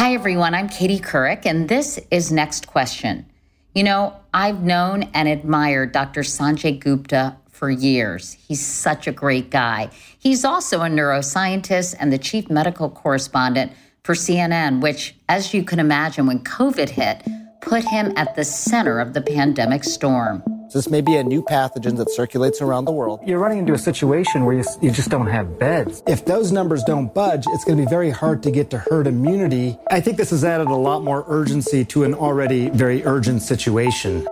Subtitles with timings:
[0.00, 0.54] Hi, everyone.
[0.54, 3.26] I'm Katie Couric, and this is Next Question.
[3.74, 6.22] You know, I've known and admired Dr.
[6.22, 8.32] Sanjay Gupta for years.
[8.32, 9.90] He's such a great guy.
[10.18, 15.78] He's also a neuroscientist and the chief medical correspondent for CNN, which, as you can
[15.78, 17.22] imagine, when COVID hit,
[17.60, 20.42] put him at the center of the pandemic storm.
[20.72, 23.20] This may be a new pathogen that circulates around the world.
[23.26, 26.00] You're running into a situation where you, you just don't have beds.
[26.06, 29.08] If those numbers don't budge, it's going to be very hard to get to herd
[29.08, 29.76] immunity.
[29.90, 34.28] I think this has added a lot more urgency to an already very urgent situation.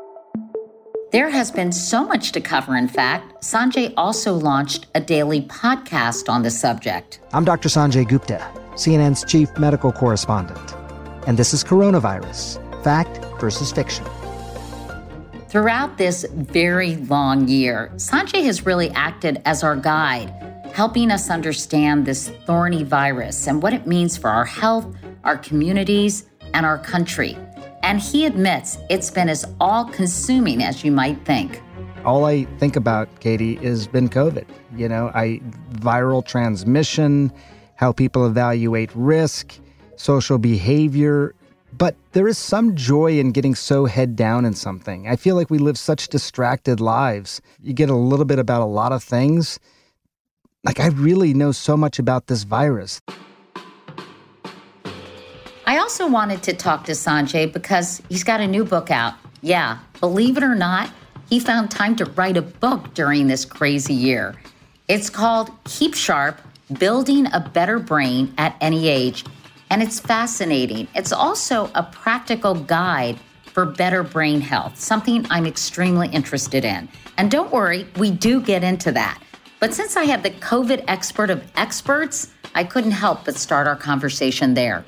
[1.11, 2.77] There has been so much to cover.
[2.77, 7.19] In fact, Sanjay also launched a daily podcast on the subject.
[7.33, 7.69] I'm Dr.
[7.69, 8.39] Sanjay Gupta,
[8.75, 10.75] CNN's chief medical correspondent.
[11.27, 14.05] And this is Coronavirus Fact versus Fiction.
[15.49, 20.29] Throughout this very long year, Sanjay has really acted as our guide,
[20.75, 24.95] helping us understand this thorny virus and what it means for our health,
[25.25, 27.35] our communities, and our country.
[27.83, 31.63] And he admits it's been as all consuming as you might think.
[32.05, 34.45] All I think about, Katie, has been COVID.
[34.77, 35.41] You know, I
[35.77, 37.33] viral transmission,
[37.77, 39.59] how people evaluate risk,
[39.97, 41.35] social behavior,
[41.79, 45.09] but there is some joy in getting so head down in something.
[45.09, 47.41] I feel like we live such distracted lives.
[47.63, 49.61] You get a little bit about a lot of things.
[50.65, 53.01] Like, I really know so much about this virus.
[55.67, 59.15] I also wanted to talk to Sanjay because he's got a new book out.
[59.41, 60.91] Yeah, believe it or not,
[61.29, 64.35] he found time to write a book during this crazy year.
[64.89, 66.41] It's called Keep Sharp
[66.79, 69.25] Building a Better Brain at Any Age
[69.71, 70.89] and it's fascinating.
[70.95, 76.89] It's also a practical guide for better brain health, something I'm extremely interested in.
[77.17, 79.21] And don't worry, we do get into that.
[79.61, 83.77] But since I have the COVID expert of experts, I couldn't help but start our
[83.77, 84.85] conversation there.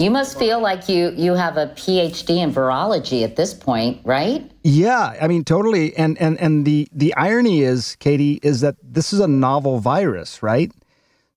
[0.00, 4.50] You must feel like you you have a PhD in virology at this point, right?
[4.64, 5.94] Yeah, I mean totally.
[5.94, 10.42] And and and the the irony is, Katie, is that this is a novel virus,
[10.42, 10.72] right?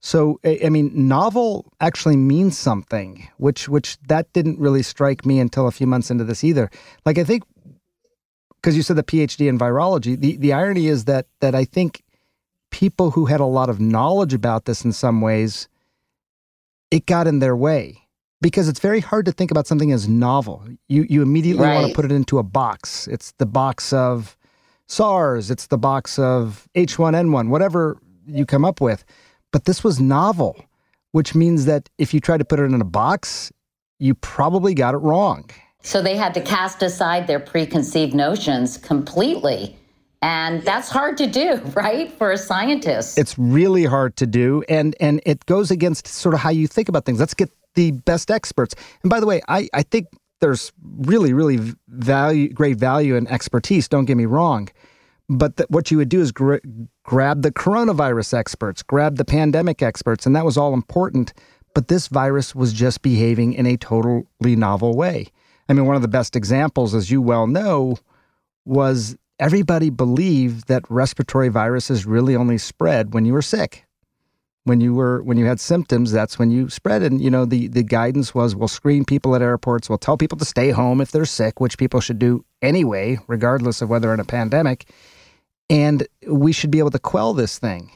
[0.05, 5.65] So I mean, novel actually means something, which which that didn't really strike me until
[5.65, 6.69] a few months into this either.
[7.05, 7.43] Like I think
[8.61, 12.03] because you said the PhD in virology, the the irony is that that I think
[12.69, 15.69] people who had a lot of knowledge about this in some ways,
[16.91, 18.01] it got in their way
[18.41, 20.65] because it's very hard to think about something as novel.
[20.89, 21.75] You you immediately right.
[21.75, 23.07] want to put it into a box.
[23.07, 24.35] It's the box of
[24.85, 25.49] SARS.
[25.49, 27.97] It's the box of H1N1, whatever
[28.27, 29.05] you come up with.
[29.53, 30.65] But this was novel,
[31.13, 33.53] which means that if you try to put it in a box,
[33.99, 35.49] you probably got it wrong.
[35.83, 39.77] So they had to cast aside their preconceived notions completely.
[40.23, 42.11] And that's hard to do, right?
[42.11, 43.17] For a scientist.
[43.17, 44.63] It's really hard to do.
[44.67, 47.19] And and it goes against sort of how you think about things.
[47.19, 48.75] Let's get the best experts.
[49.03, 50.07] And by the way, I, I think
[50.41, 54.69] there's really, really value great value in expertise, don't get me wrong.
[55.33, 56.57] But what you would do is gr-
[57.03, 61.33] grab the coronavirus experts, grab the pandemic experts, and that was all important.
[61.73, 65.27] But this virus was just behaving in a totally novel way.
[65.67, 67.97] I mean, one of the best examples, as you well know,
[68.65, 73.85] was everybody believed that respiratory viruses really only spread when you were sick.
[74.65, 77.01] When you were when you had symptoms, that's when you spread.
[77.03, 80.37] And you know, the the guidance was we'll screen people at airports, we'll tell people
[80.37, 84.21] to stay home if they're sick, which people should do anyway, regardless of whether in
[84.21, 84.89] a pandemic.
[85.69, 87.91] And we should be able to quell this thing.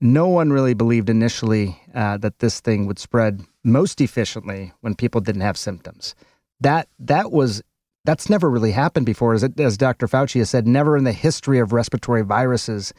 [0.00, 5.20] No one really believed initially uh, that this thing would spread most efficiently when people
[5.20, 6.14] didn't have symptoms.
[6.60, 7.62] That that was
[8.04, 9.34] that's never really happened before.
[9.34, 10.08] As, as Dr.
[10.08, 12.92] Fauci has said, never in the history of respiratory viruses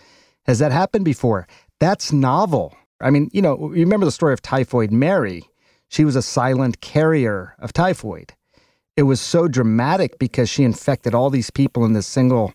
[0.46, 1.48] has that happened before.
[1.80, 2.76] That's novel.
[3.02, 5.44] I mean, you know, you remember the story of Typhoid Mary.
[5.90, 8.34] She was a silent carrier of typhoid.
[8.96, 12.54] It was so dramatic because she infected all these people in this single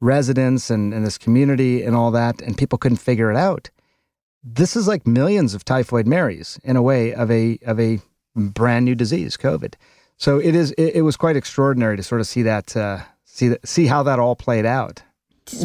[0.00, 3.70] residence and in this community and all that, and people couldn't figure it out.
[4.42, 8.00] This is like millions of typhoid Marys in a way of a of a
[8.34, 9.74] brand new disease, COVID.
[10.16, 10.72] So it is.
[10.72, 14.02] It, it was quite extraordinary to sort of see that, uh, see that, see how
[14.04, 15.02] that all played out.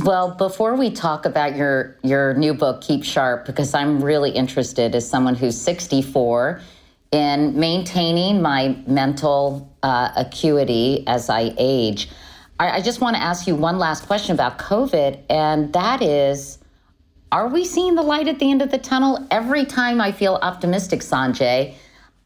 [0.04, 4.96] Well, before we talk about your your new book, Keep Sharp, because I'm really interested
[4.96, 6.62] as someone who's 64
[7.12, 12.10] in maintaining my mental uh, acuity as I age.
[12.60, 16.60] I, I just want to ask you one last question about COVID, and that is.
[17.32, 19.28] Are we seeing the light at the end of the tunnel?
[19.30, 21.74] Every time I feel optimistic, Sanjay,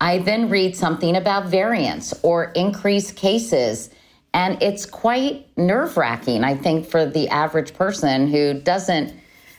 [0.02, 3.90] I then read something about variants or increased cases.
[4.34, 9.14] And it's quite nerve wracking, I think, for the average person who doesn't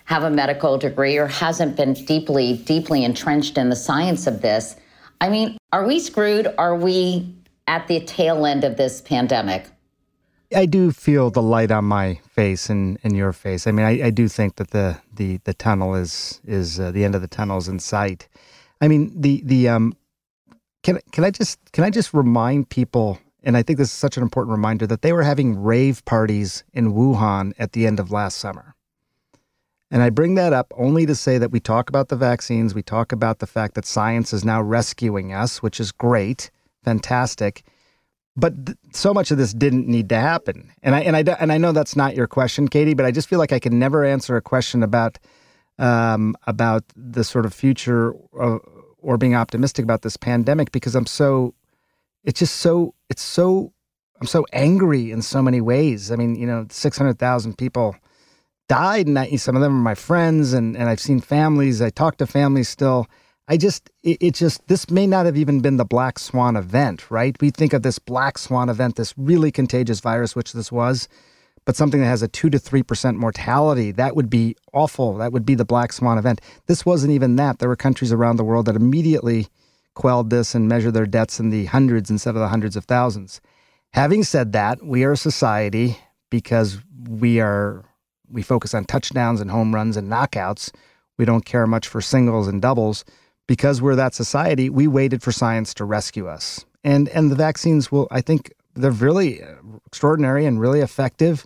[0.04, 4.76] have a medical degree or hasn't been deeply, deeply entrenched in the science of this.
[5.20, 6.54] I mean, are we screwed?
[6.58, 7.34] Are we
[7.66, 9.66] at the tail end of this pandemic?
[10.54, 13.66] I do feel the light on my face and, in your face.
[13.66, 17.04] I mean, I, I do think that the the the tunnel is is uh, the
[17.04, 18.28] end of the tunnel is in sight.
[18.80, 19.94] I mean, the the um
[20.82, 24.16] can can I just can I just remind people and I think this is such
[24.16, 28.10] an important reminder that they were having rave parties in Wuhan at the end of
[28.10, 28.74] last summer.
[29.90, 32.82] And I bring that up only to say that we talk about the vaccines, we
[32.82, 36.50] talk about the fact that science is now rescuing us, which is great,
[36.84, 37.64] fantastic.
[38.40, 40.72] But th- so much of this didn't need to happen.
[40.82, 43.28] And I and I and I know that's not your question, Katie, but I just
[43.28, 45.18] feel like I can never answer a question about
[45.78, 48.14] um, about the sort of future
[49.02, 51.54] or being optimistic about this pandemic because I'm so
[52.24, 53.72] it's just so it's so
[54.20, 56.10] I'm so angry in so many ways.
[56.12, 57.96] I mean, you know, 600,000 people
[58.68, 61.90] died and I, some of them are my friends and and I've seen families, I
[61.90, 63.06] talk to families still.
[63.50, 67.10] I just it, it just this may not have even been the black swan event,
[67.10, 67.36] right?
[67.40, 71.08] We think of this black swan event, this really contagious virus which this was
[71.64, 75.14] but something that has a 2 to 3% mortality, that would be awful.
[75.14, 76.40] That would be the black swan event.
[76.66, 77.58] This wasn't even that.
[77.58, 79.48] There were countries around the world that immediately
[79.94, 83.40] quelled this and measured their deaths in the hundreds instead of the hundreds of thousands.
[83.92, 85.98] Having said that, we are a society
[86.30, 87.84] because we are
[88.28, 90.70] we focus on touchdowns and home runs and knockouts.
[91.18, 93.04] We don't care much for singles and doubles.
[93.50, 96.64] Because we're that society, we waited for science to rescue us.
[96.84, 99.56] And and the vaccines will I think they're really uh,
[99.86, 101.44] extraordinary and really effective.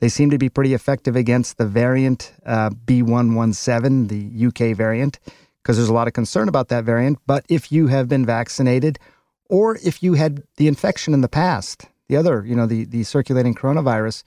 [0.00, 5.18] They seem to be pretty effective against the variant uh, B117, the UK variant,
[5.62, 7.20] because there's a lot of concern about that variant.
[7.26, 8.98] But if you have been vaccinated,
[9.48, 13.02] or if you had the infection in the past, the other, you know, the the
[13.02, 14.24] circulating coronavirus,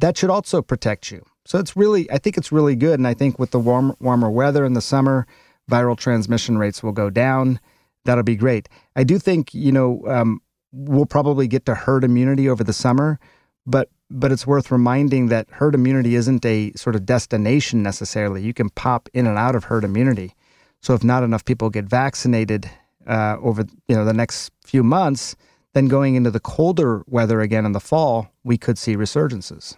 [0.00, 1.24] that should also protect you.
[1.44, 2.98] So it's really, I think it's really good.
[2.98, 5.28] And I think with the warm, warmer weather in the summer,
[5.72, 7.58] viral transmission rates will go down.
[8.04, 8.68] That'll be great.
[8.94, 10.40] I do think, you know, um,
[10.72, 13.18] we'll probably get to herd immunity over the summer,
[13.66, 18.42] but but it's worth reminding that herd immunity isn't a sort of destination necessarily.
[18.42, 20.34] You can pop in and out of herd immunity.
[20.82, 22.70] So if not enough people get vaccinated
[23.06, 25.34] uh, over you know the next few months,
[25.72, 29.76] then going into the colder weather again in the fall, we could see resurgences.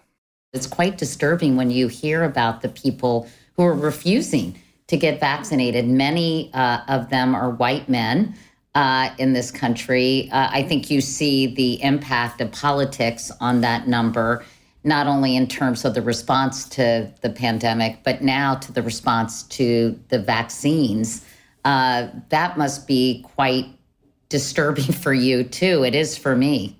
[0.53, 4.57] It's quite disturbing when you hear about the people who are refusing
[4.89, 5.89] to get vaccinated.
[5.89, 8.37] Many uh, of them are white men
[8.75, 10.29] uh, in this country.
[10.33, 14.45] Uh, I think you see the impact of politics on that number,
[14.83, 19.45] not only in terms of the response to the pandemic, but now to the response
[19.45, 21.25] to the vaccines.
[21.65, 23.67] Uh, that must be quite
[24.29, 25.85] disturbing for you too.
[25.85, 26.79] It is for me.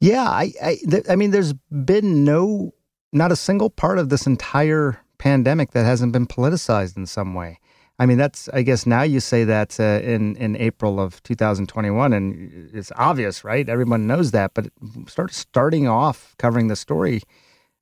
[0.00, 2.72] Yeah, I, I, th- I mean, there's been no,
[3.12, 7.60] not a single part of this entire pandemic that hasn't been politicized in some way.
[8.00, 12.12] I mean, that's I guess now you say that uh, in in April of 2021,
[12.12, 13.68] and it's obvious, right?
[13.68, 14.66] Everyone knows that, but
[15.06, 17.22] start starting off covering the story,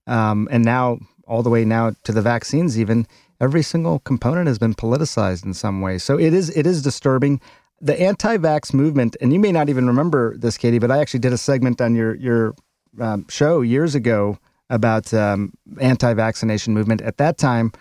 [0.07, 3.07] um, and now all the way now to the vaccines, even
[3.41, 5.97] every single component has been politicized in some way.
[5.97, 7.41] So it is it is disturbing.
[7.83, 11.33] The anti-vax movement, and you may not even remember this, Katie, but I actually did
[11.33, 12.55] a segment on your your
[13.01, 14.39] um, show years ago
[14.71, 17.03] about um, anti-vaccination movement.
[17.03, 17.73] At that time,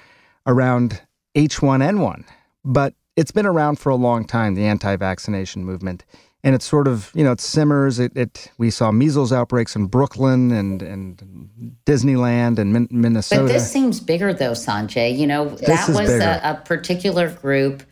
[0.46, 1.02] around
[1.36, 2.26] H1N1,
[2.66, 4.56] but it's been around for a long time.
[4.56, 6.04] The anti-vaccination movement,
[6.44, 8.00] and it's sort of you know it simmers.
[8.00, 11.50] It, it we saw measles outbreaks in Brooklyn and and
[11.86, 13.44] Disneyland and Min- Minnesota.
[13.44, 15.18] But this seems bigger though, Sanjay.
[15.18, 17.84] You know that was a, a, particular group,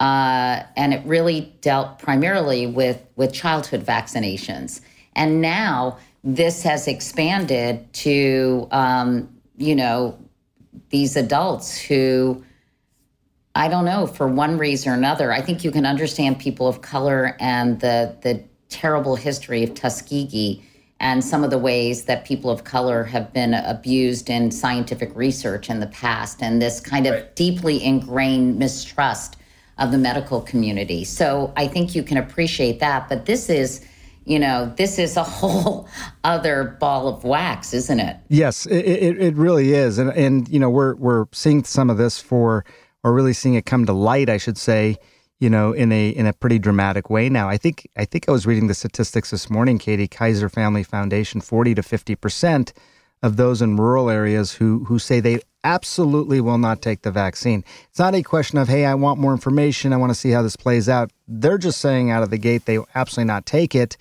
[0.00, 4.80] uh, and it really dealt primarily with with childhood vaccinations,
[5.14, 10.18] and now this has expanded to um, you know
[10.90, 12.44] these adults who
[13.54, 15.30] I don't know, for one reason or another.
[15.30, 20.62] I think you can understand people of color and the the terrible history of Tuskegee
[20.98, 25.68] and some of the ways that people of color have been abused in scientific research
[25.68, 27.36] in the past and this kind of right.
[27.36, 29.36] deeply ingrained mistrust
[29.78, 31.04] of the medical community.
[31.04, 33.84] So I think you can appreciate that, but this is
[34.24, 35.88] you know, this is a whole
[36.24, 38.16] other ball of wax, isn't it?
[38.28, 39.98] Yes, it, it, it really is.
[39.98, 42.64] And, and, you know, we're, we're seeing some of this for
[43.04, 44.96] or really seeing it come to light, I should say,
[45.40, 47.48] you know, in a in a pretty dramatic way now.
[47.48, 51.40] I think I think I was reading the statistics this morning, Katie, Kaiser Family Foundation,
[51.40, 52.72] 40 to 50%
[53.24, 57.64] of those in rural areas who who say they absolutely will not take the vaccine.
[57.90, 60.42] It's not a question of, hey, I want more information, I want to see how
[60.42, 61.10] this plays out.
[61.26, 63.96] They're just saying out of the gate they absolutely not take it.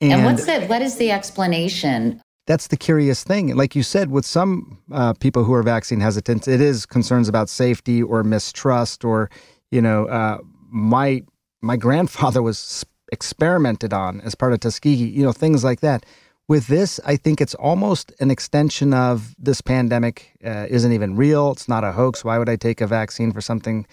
[0.00, 3.54] And, and what's the what is the explanation that's the curious thing.
[3.54, 7.50] Like you said, with some uh, people who are vaccine hesitant, it is concerns about
[7.50, 9.30] safety or mistrust, or
[9.70, 10.38] you know, uh,
[10.70, 11.22] my
[11.60, 15.10] my grandfather was experimented on as part of Tuskegee.
[15.10, 16.06] You know, things like that.
[16.48, 21.52] With this, I think it's almost an extension of this pandemic uh, isn't even real.
[21.52, 22.24] It's not a hoax.
[22.24, 23.86] Why would I take a vaccine for something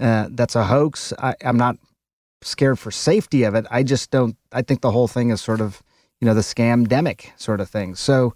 [0.00, 1.12] uh, that's a hoax?
[1.20, 1.76] I, I'm not
[2.44, 3.66] scared for safety of it.
[3.70, 4.36] I just don't.
[4.52, 5.82] I think the whole thing is sort of
[6.24, 7.94] you know, the scam demic sort of thing.
[7.94, 8.32] So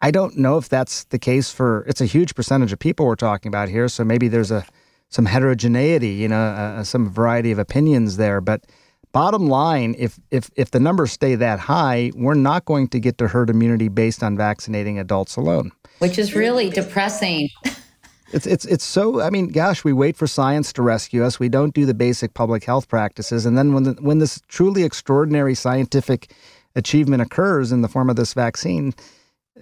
[0.00, 3.14] I don't know if that's the case for, it's a huge percentage of people we're
[3.14, 3.88] talking about here.
[3.88, 4.64] So maybe there's a,
[5.08, 8.40] some heterogeneity, you know, uh, some variety of opinions there.
[8.40, 8.66] But
[9.12, 13.18] bottom line, if, if, if the numbers stay that high, we're not going to get
[13.18, 15.70] to herd immunity based on vaccinating adults alone.
[16.00, 17.50] Which is really depressing.
[18.32, 19.20] It's it's it's so.
[19.22, 21.40] I mean, gosh, we wait for science to rescue us.
[21.40, 24.84] We don't do the basic public health practices, and then when the, when this truly
[24.84, 26.32] extraordinary scientific
[26.76, 28.94] achievement occurs in the form of this vaccine,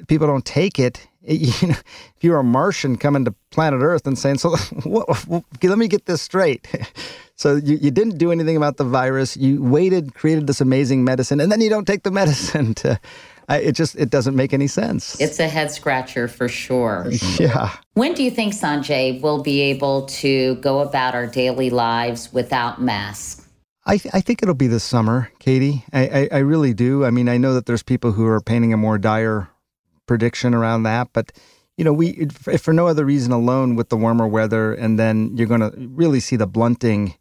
[0.09, 1.07] people don't take it.
[1.29, 4.51] you know, if you're a Martian coming to planet Earth and saying, "So,
[4.85, 6.69] what, what, let me get this straight."
[7.35, 9.37] so you, you didn't do anything about the virus.
[9.37, 12.75] You waited, created this amazing medicine, and then you don't take the medicine.
[12.75, 13.01] To,
[13.49, 15.21] I, it just it doesn't make any sense.
[15.21, 17.11] It's a head scratcher for sure.
[17.41, 17.73] Yeah.
[17.95, 22.81] When do you think Sanjay will be able to go about our daily lives without
[22.81, 23.43] masks?
[23.89, 25.85] I, th- I think it'll be this summer, Katie.
[25.93, 27.05] I, I, I, really do.
[27.05, 29.49] I mean, I know that there's people who are painting a more dire
[30.07, 31.33] prediction around that, but
[31.77, 35.37] you know, we if for no other reason alone with the warmer weather, and then
[35.37, 37.15] you're going to really see the blunting,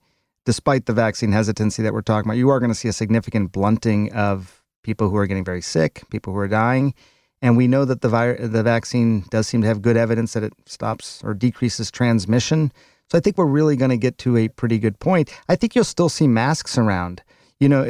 [0.46, 2.38] despite the vaccine hesitancy that we're talking about.
[2.38, 6.04] You are going to see a significant blunting of people who are getting very sick,
[6.10, 6.94] people who are dying,
[7.42, 10.44] and we know that the vi- the vaccine does seem to have good evidence that
[10.44, 12.72] it stops or decreases transmission.
[13.12, 15.32] So I think we're really going to get to a pretty good point.
[15.50, 17.22] I think you'll still see masks around.
[17.60, 17.84] You know,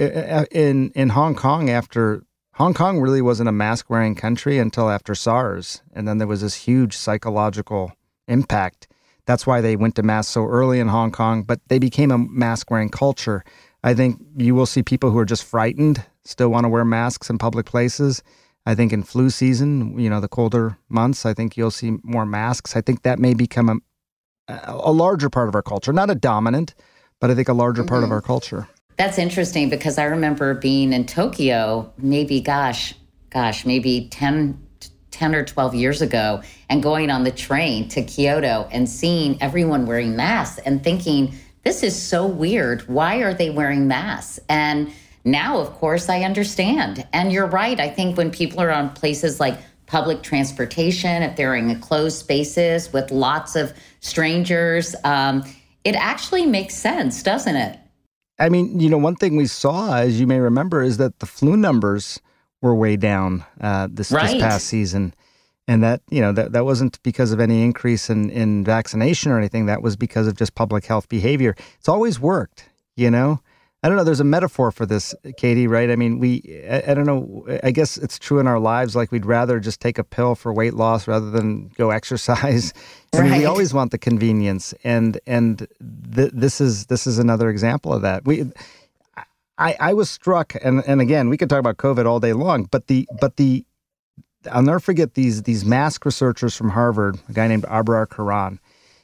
[0.52, 2.24] in in Hong Kong after
[2.56, 6.40] Hong Kong really wasn't a mask wearing country until after SARS, and then there was
[6.40, 7.92] this huge psychological
[8.30, 8.88] impact.
[9.26, 12.18] That's why they went to masks so early in Hong Kong, but they became a
[12.18, 13.44] mask wearing culture.
[13.84, 17.30] I think you will see people who are just frightened still want to wear masks
[17.30, 18.24] in public places.
[18.66, 22.26] I think in flu season, you know, the colder months, I think you'll see more
[22.26, 22.78] masks.
[22.78, 23.82] I think that may become
[24.48, 26.74] a, a larger part of our culture, not a dominant,
[27.20, 27.90] but I think a larger mm-hmm.
[27.90, 28.14] part of mm-hmm.
[28.14, 28.70] our culture.
[28.98, 32.94] That's interesting because I remember being in Tokyo, maybe, gosh,
[33.30, 34.58] gosh, maybe 10,
[35.12, 39.86] 10 or 12 years ago, and going on the train to Kyoto and seeing everyone
[39.86, 42.88] wearing masks and thinking, this is so weird.
[42.88, 44.40] Why are they wearing masks?
[44.48, 44.94] And
[45.26, 47.06] now, of course, I understand.
[47.12, 47.80] And you're right.
[47.80, 52.94] I think when people are on places like public transportation, if they're in closed spaces
[52.94, 55.44] with lots of strangers, um,
[55.84, 57.80] it actually makes sense, doesn't it?
[58.38, 61.26] I mean, you know, one thing we saw, as you may remember, is that the
[61.26, 62.20] flu numbers
[62.62, 64.32] were way down uh, this, right.
[64.32, 65.14] this past season.
[65.68, 69.38] And that, you know, that, that wasn't because of any increase in, in vaccination or
[69.38, 69.66] anything.
[69.66, 71.56] That was because of just public health behavior.
[71.80, 73.40] It's always worked, you know?
[73.86, 74.04] I don't know.
[74.04, 75.92] There's a metaphor for this, Katie, right?
[75.92, 77.46] I mean, we, I, I, don't know.
[77.64, 78.96] I guess it's true in our lives.
[78.96, 82.74] Like we'd rather just take a pill for weight loss rather than go exercise.
[83.14, 85.68] I mean, we always want the convenience, and and
[86.16, 88.26] th- this is this is another example of that.
[88.26, 88.46] We,
[89.60, 92.64] I, I was struck, and and again, we could talk about COVID all day long,
[92.64, 93.64] but the but the,
[94.52, 98.60] I'll never forget these these mask researchers from Harvard, a guy named Abrar Karan.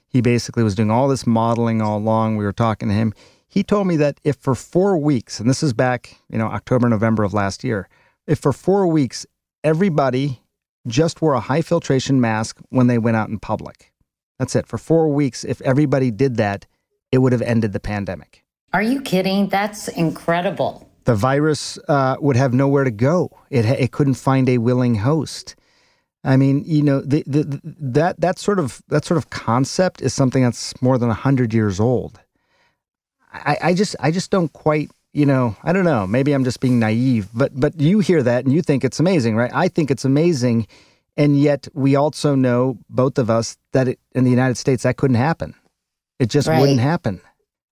[0.07, 2.37] He basically was doing all this modeling all along.
[2.37, 3.13] We were talking to him
[3.51, 6.87] he told me that if for four weeks, and this is back, you know, October,
[6.87, 7.89] November of last year,
[8.25, 9.25] if for four weeks
[9.61, 10.41] everybody
[10.87, 13.91] just wore a high filtration mask when they went out in public,
[14.39, 14.65] that's it.
[14.65, 16.65] For four weeks, if everybody did that,
[17.11, 18.45] it would have ended the pandemic.
[18.71, 19.49] Are you kidding?
[19.49, 20.89] That's incredible.
[21.03, 23.37] The virus uh, would have nowhere to go.
[23.49, 25.57] It, it couldn't find a willing host.
[26.23, 30.01] I mean, you know, the, the, the, that that sort of that sort of concept
[30.01, 32.20] is something that's more than hundred years old.
[33.31, 36.05] I, I just I just don't quite you know I don't know.
[36.07, 39.35] Maybe I'm just being naive but but you hear that and you think it's amazing
[39.35, 39.51] right?
[39.53, 40.67] I think it's amazing.
[41.17, 44.97] And yet we also know both of us that it, in the United States that
[44.97, 45.55] couldn't happen.
[46.19, 46.59] It just right.
[46.59, 47.21] wouldn't happen.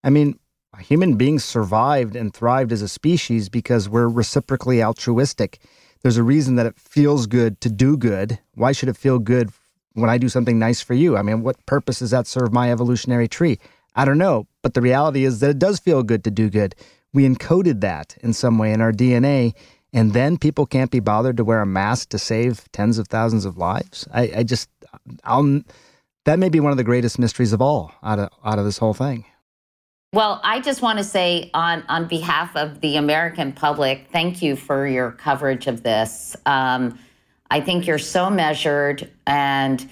[0.03, 0.39] I mean
[0.79, 5.59] human beings survived and thrived as a species because we're reciprocally altruistic.
[6.01, 8.39] There's a reason that it feels good to do good.
[8.55, 9.49] Why should it feel good
[9.93, 11.17] when I do something nice for you?
[11.17, 13.59] I mean what purpose does that serve my evolutionary tree
[13.99, 14.47] I don't know.
[14.61, 16.73] But the reality is that it does feel good to do good.
[17.11, 19.53] We encoded that in some way in our DNA.
[19.91, 23.43] And then people can't be bothered to wear a mask to save tens of thousands
[23.43, 24.07] of lives.
[24.13, 24.69] I, I just,
[25.25, 25.63] I'll,
[26.23, 28.77] that may be one of the greatest mysteries of all out of, out of this
[28.77, 29.25] whole thing.
[30.13, 34.55] Well, I just want to say on, on behalf of the American public, thank you
[34.55, 36.37] for your coverage of this.
[36.45, 36.97] Um,
[37.51, 39.89] I think you're so measured and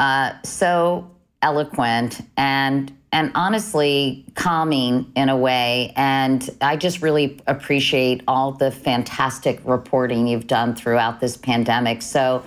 [0.00, 1.13] uh, so
[1.44, 5.92] eloquent and and honestly calming in a way.
[5.94, 12.02] And I just really appreciate all the fantastic reporting you've done throughout this pandemic.
[12.02, 12.42] So,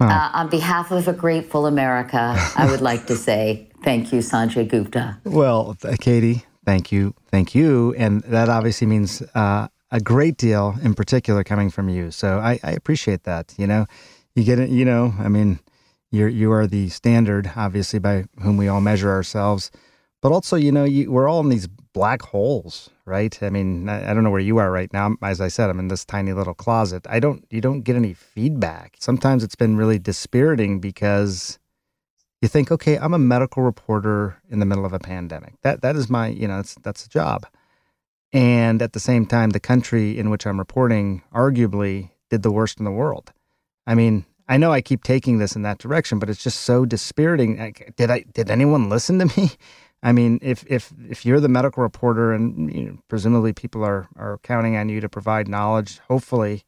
[0.00, 4.68] uh, on behalf of a grateful America, I would like to say thank you, Sanjay
[4.68, 5.18] Gupta.
[5.24, 7.14] Well, Katie, thank you.
[7.32, 7.92] Thank you.
[7.94, 12.12] And that obviously means uh, a great deal in particular coming from you.
[12.12, 13.52] So I, I appreciate that.
[13.58, 13.86] You know,
[14.36, 15.58] you get it, you know, I mean,
[16.10, 19.70] you're, you are the standard, obviously, by whom we all measure ourselves.
[20.20, 23.40] But also, you know, you, we're all in these black holes, right?
[23.42, 25.14] I mean, I, I, don't know where you are right now.
[25.22, 27.06] As I said, I'm in this tiny little closet.
[27.08, 28.96] I don't, you don't get any feedback.
[28.98, 31.58] Sometimes it's been really dispiriting because
[32.40, 35.54] you think, okay, I'm a medical reporter in the middle of a pandemic.
[35.62, 37.46] That that is my, you know, that's that's a job.
[38.32, 42.78] And at the same time, the country in which I'm reporting arguably did the worst
[42.78, 43.32] in the world.
[43.86, 46.86] I mean, I know I keep taking this in that direction, but it's just so
[46.86, 47.58] dispiriting.
[47.58, 49.50] Like, did I did anyone listen to me?
[50.02, 54.08] I mean, if if if you're the medical reporter and you know, presumably people are
[54.16, 56.64] are counting on you to provide knowledge, hopefully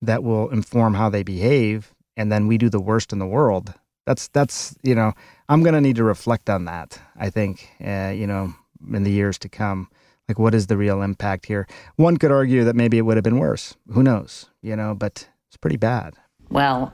[0.00, 3.74] that will inform how they behave, and then we do the worst in the world.
[4.06, 5.12] That's that's you know
[5.48, 6.98] I'm to need to reflect on that.
[7.16, 8.54] I think uh, you know
[8.92, 9.88] in the years to come,
[10.28, 11.66] like what is the real impact here?
[11.96, 13.76] One could argue that maybe it would have been worse.
[13.92, 14.46] Who knows?
[14.62, 16.14] You know, but it's pretty bad.
[16.48, 16.92] Well,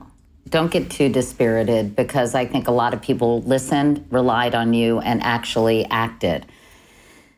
[0.49, 4.99] don't get too dispirited because I think a lot of people listened, relied on you,
[4.99, 6.45] and actually acted.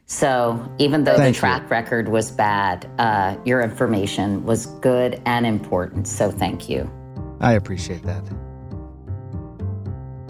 [0.05, 1.67] So even though Thank the track you.
[1.69, 6.07] record was bad, uh, your information was good and important.
[6.07, 6.89] So thank you.
[7.39, 8.21] I appreciate that.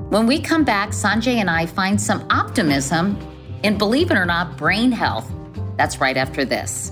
[0.10, 3.18] When we come back, Sanjay and I find some optimism
[3.64, 5.32] in, believe it or not, brain health.
[5.78, 6.92] That's right after this.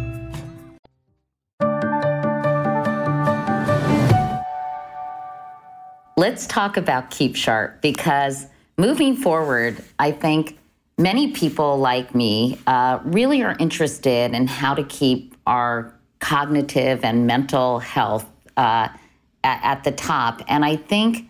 [6.21, 8.45] Let's talk about Keep Sharp because
[8.77, 10.59] moving forward, I think
[10.95, 17.25] many people like me uh, really are interested in how to keep our cognitive and
[17.25, 18.89] mental health uh,
[19.43, 20.43] at, at the top.
[20.47, 21.27] And I think,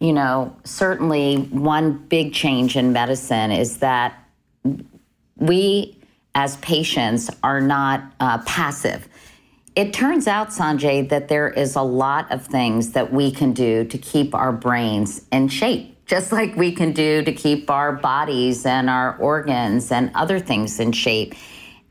[0.00, 4.28] you know, certainly one big change in medicine is that
[5.36, 5.96] we
[6.34, 9.06] as patients are not uh, passive.
[9.74, 13.84] It turns out, Sanjay, that there is a lot of things that we can do
[13.84, 18.66] to keep our brains in shape, just like we can do to keep our bodies
[18.66, 21.34] and our organs and other things in shape.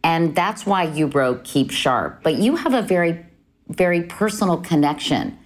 [0.03, 2.21] And that's why you wrote Keep Sharp.
[2.21, 3.25] But you have a very,
[3.67, 5.39] very personal connection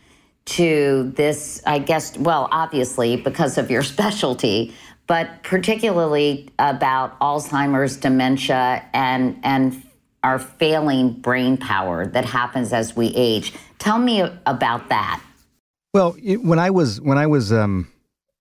[0.46, 4.74] to this, I guess, well, obviously because of your specialty,
[5.08, 9.84] but particularly about Alzheimer's, dementia, and, and
[10.26, 13.54] our failing brain power that happens as we age.
[13.78, 15.22] Tell me about that.
[15.94, 17.92] Well, when I was when I was um,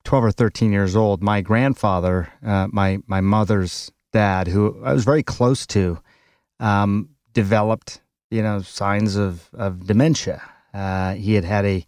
[0.02, 5.04] twelve or thirteen years old, my grandfather, uh, my my mother's dad, who I was
[5.04, 6.00] very close to,
[6.58, 10.40] um, developed you know signs of of dementia.
[10.72, 11.84] Uh, he had had a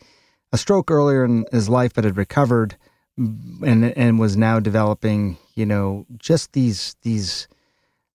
[0.52, 2.76] a stroke earlier in his life, but had recovered
[3.16, 7.48] and and was now developing you know just these these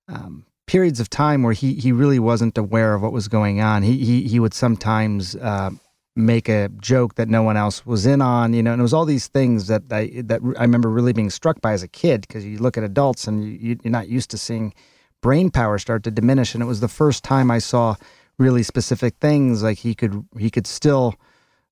[0.08, 3.84] um, periods of time where he he really wasn't aware of what was going on.
[3.84, 5.72] He he he would sometimes uh,
[6.16, 8.94] make a joke that no one else was in on, you know, and it was
[8.94, 12.22] all these things that I that I remember really being struck by as a kid
[12.22, 14.74] because you look at adults and you, you're not used to seeing
[15.22, 17.96] brain power start to diminish, and it was the first time I saw
[18.38, 21.16] really specific things like he could he could still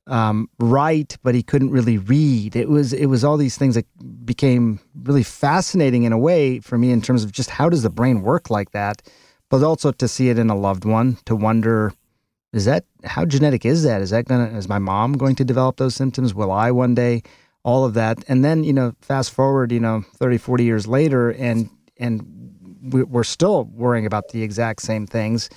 [0.10, 2.56] um, write, but he couldn't really read.
[2.56, 3.86] It was it was all these things that
[4.26, 7.90] became really fascinating in a way for me in terms of just how does the
[7.90, 9.02] brain work like that,
[9.50, 11.94] but also to see it in a loved one, to wonder
[12.52, 14.02] is that how genetic is that?
[14.02, 16.34] Is that gonna is my mom going to develop those symptoms?
[16.34, 17.24] Will I one day?
[17.64, 21.32] All of that, and then you know, fast forward, you know, 30, 40 years later,
[21.32, 22.26] and and
[22.82, 25.50] we're still worrying about the exact same things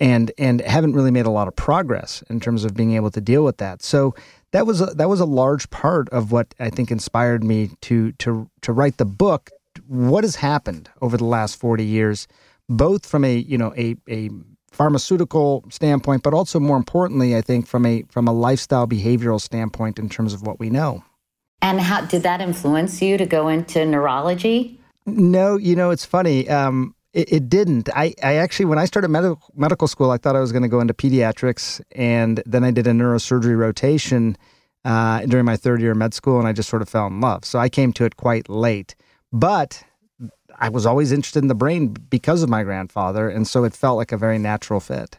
[0.00, 3.20] and and haven't really made a lot of progress in terms of being able to
[3.20, 3.82] deal with that.
[3.82, 4.14] So
[4.52, 8.12] that was a, that was a large part of what I think inspired me to
[8.12, 9.50] to to write the book.
[9.86, 12.26] What has happened over the last forty years,
[12.68, 14.30] both from a you know a a
[14.70, 19.98] pharmaceutical standpoint, but also more importantly, I think from a from a lifestyle behavioral standpoint
[19.98, 21.04] in terms of what we know.
[21.60, 24.80] And how did that influence you to go into neurology?
[25.06, 26.48] No, you know it's funny.
[26.48, 27.88] Um, it, it, didn't.
[27.94, 30.68] I, I actually, when I started medical medical school, I thought I was going to
[30.68, 34.36] go into pediatrics, and then I did a neurosurgery rotation
[34.84, 37.20] uh, during my third year of med school, and I just sort of fell in
[37.20, 37.44] love.
[37.44, 38.94] So I came to it quite late,
[39.32, 39.82] but
[40.58, 43.96] I was always interested in the brain because of my grandfather, and so it felt
[43.96, 45.18] like a very natural fit.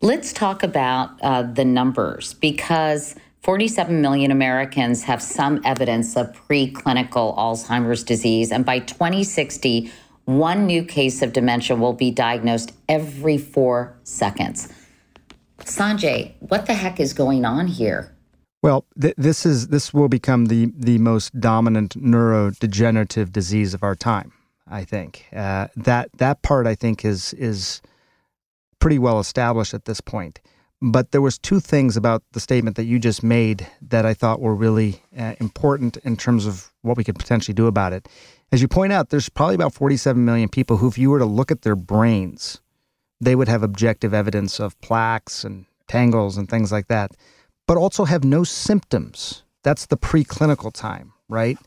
[0.00, 7.36] Let's talk about uh, the numbers because 47 million Americans have some evidence of preclinical
[7.36, 9.90] Alzheimer's disease, and by 2060
[10.28, 14.70] one new case of dementia will be diagnosed every four seconds.
[15.60, 18.14] Sanjay, what the heck is going on here?
[18.62, 23.94] Well, th- this is this will become the the most dominant neurodegenerative disease of our
[23.94, 24.32] time.
[24.66, 27.80] I think uh, that that part I think is is
[28.80, 30.40] pretty well established at this point.
[30.80, 34.40] But there was two things about the statement that you just made that I thought
[34.40, 38.08] were really uh, important in terms of what we could potentially do about it.
[38.50, 41.26] As you point out, there's probably about 47 million people who, if you were to
[41.26, 42.60] look at their brains,
[43.20, 47.12] they would have objective evidence of plaques and tangles and things like that,
[47.66, 49.42] but also have no symptoms.
[49.64, 51.58] That's the preclinical time, right?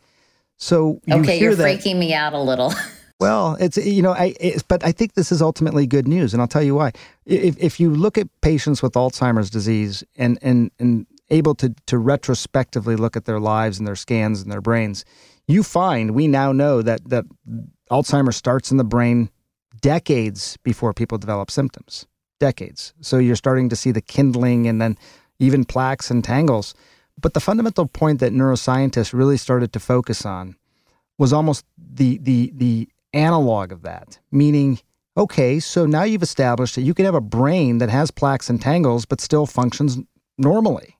[0.57, 2.73] So you okay, you're that, freaking me out a little.
[3.19, 6.41] well, it's you know, I it's, but I think this is ultimately good news, and
[6.41, 6.93] I'll tell you why.
[7.25, 11.97] If if you look at patients with Alzheimer's disease and and and able to to
[11.97, 15.03] retrospectively look at their lives and their scans and their brains,
[15.51, 17.25] you find we now know that that
[17.89, 19.29] Alzheimer's starts in the brain
[19.81, 22.05] decades before people develop symptoms.
[22.39, 22.93] Decades.
[23.01, 24.97] So you're starting to see the kindling and then
[25.39, 26.73] even plaques and tangles.
[27.19, 30.55] But the fundamental point that neuroscientists really started to focus on
[31.17, 34.79] was almost the the the analog of that, meaning
[35.17, 38.61] Okay, so now you've established that you can have a brain that has plaques and
[38.61, 39.97] tangles but still functions
[40.37, 40.97] normally.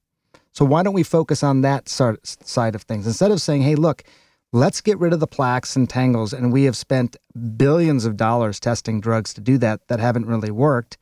[0.52, 4.04] So why don't we focus on that side of things instead of saying, "Hey, look,
[4.52, 7.18] let's get rid of the plaques and tangles," and we have spent
[7.58, 10.98] billions of dollars testing drugs to do that that haven't really worked.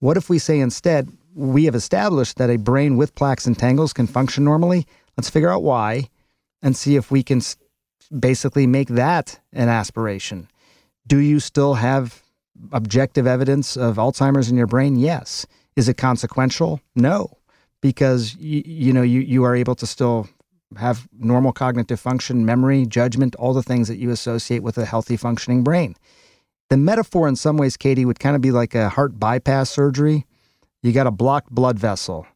[0.00, 3.92] What if we say instead, we have established that a brain with plaques and tangles
[3.92, 4.86] can function normally?
[5.16, 6.08] Let's figure out why
[6.62, 7.40] and see if we can
[8.18, 10.48] basically make that an aspiration.
[11.06, 12.22] Do you still have
[12.72, 14.96] objective evidence of Alzheimer's in your brain?
[14.96, 15.46] Yes.
[15.76, 16.80] Is it consequential?
[16.94, 17.38] No,
[17.80, 20.28] because you, you know you you are able to still
[20.78, 25.16] have normal cognitive function, memory, judgment, all the things that you associate with a healthy
[25.16, 25.94] functioning brain.
[26.70, 30.26] The metaphor in some ways, Katie, would kind of be like a heart bypass surgery.
[30.82, 32.26] You got a blocked blood vessel.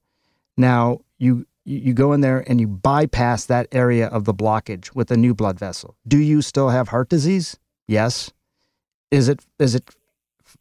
[0.57, 5.11] Now, you you go in there and you bypass that area of the blockage with
[5.11, 5.97] a new blood vessel.
[6.07, 7.59] Do you still have heart disease?
[7.87, 8.33] Yes.
[9.11, 9.95] Is it is it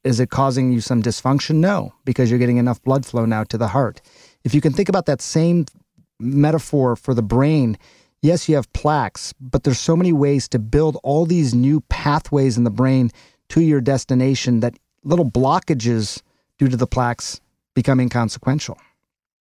[0.03, 1.55] is it causing you some dysfunction?
[1.55, 4.01] No, because you're getting enough blood flow now to the heart.
[4.43, 5.65] If you can think about that same
[6.19, 7.77] metaphor for the brain,
[8.21, 12.57] yes, you have plaques, but there's so many ways to build all these new pathways
[12.57, 13.11] in the brain
[13.49, 16.21] to your destination that little blockages
[16.57, 17.39] due to the plaques
[17.73, 18.77] become inconsequential.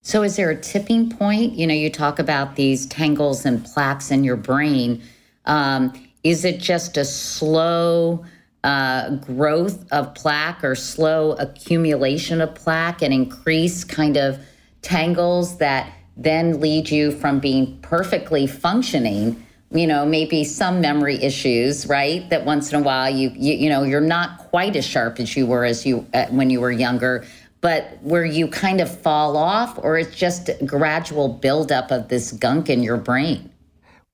[0.02, 1.54] So, is there a tipping point?
[1.54, 5.02] You know, you talk about these tangles and plaques in your brain.
[5.46, 8.24] Um, is it just a slow
[8.62, 14.38] uh, growth of plaque or slow accumulation of plaque and increase kind of
[14.82, 19.42] tangles that then lead you from being perfectly functioning?
[19.70, 22.28] You know, maybe some memory issues, right?
[22.30, 25.36] That once in a while you you, you know you're not quite as sharp as
[25.36, 27.24] you were as you uh, when you were younger
[27.66, 32.70] but where you kind of fall off, or it's just gradual buildup of this gunk
[32.70, 33.50] in your brain?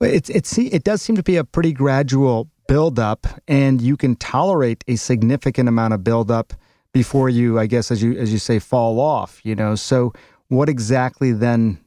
[0.01, 4.17] Well, it's it's it does seem to be a pretty gradual buildup, and you can
[4.17, 6.55] tolerate a significant amount of buildup
[6.93, 9.41] before you, I guess, as you as you say, fall off.
[9.45, 10.13] You know, so
[10.49, 11.79] what exactly then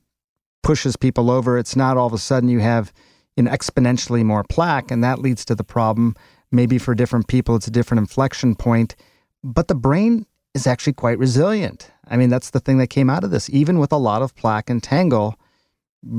[0.65, 1.57] pushes people over?
[1.57, 2.91] It's not all of a sudden you have
[3.37, 6.15] know, exponentially more plaque, and that leads to the problem.
[6.51, 8.95] Maybe for different people, it's a different inflection point,
[9.43, 10.25] but the brain
[10.55, 11.91] is actually quite resilient.
[12.07, 13.49] I mean, that's the thing that came out of this.
[13.49, 15.35] Even with a lot of plaque and tangle,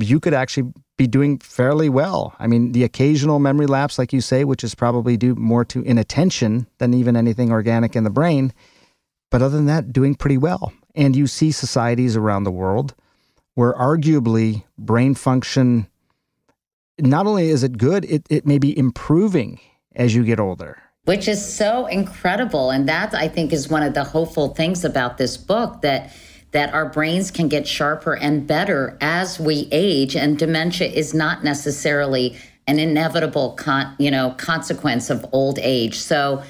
[0.00, 2.34] you could actually be doing fairly well.
[2.38, 5.82] I mean, the occasional memory lapse, like you say, which is probably due more to
[5.82, 8.52] inattention than even anything organic in the brain.
[9.30, 10.72] But other than that, doing pretty well.
[10.94, 12.94] And you see societies around the world
[13.56, 15.88] where arguably brain function,
[16.98, 19.60] not only is it good, it, it may be improving
[19.94, 22.70] as you get older which is so incredible.
[22.70, 26.12] And that I think is one of the hopeful things about this book that
[26.52, 31.44] that our brains can get sharper and better as we age and dementia is not
[31.44, 35.96] necessarily an inevitable con, you know consequence of old age.
[35.96, 36.42] So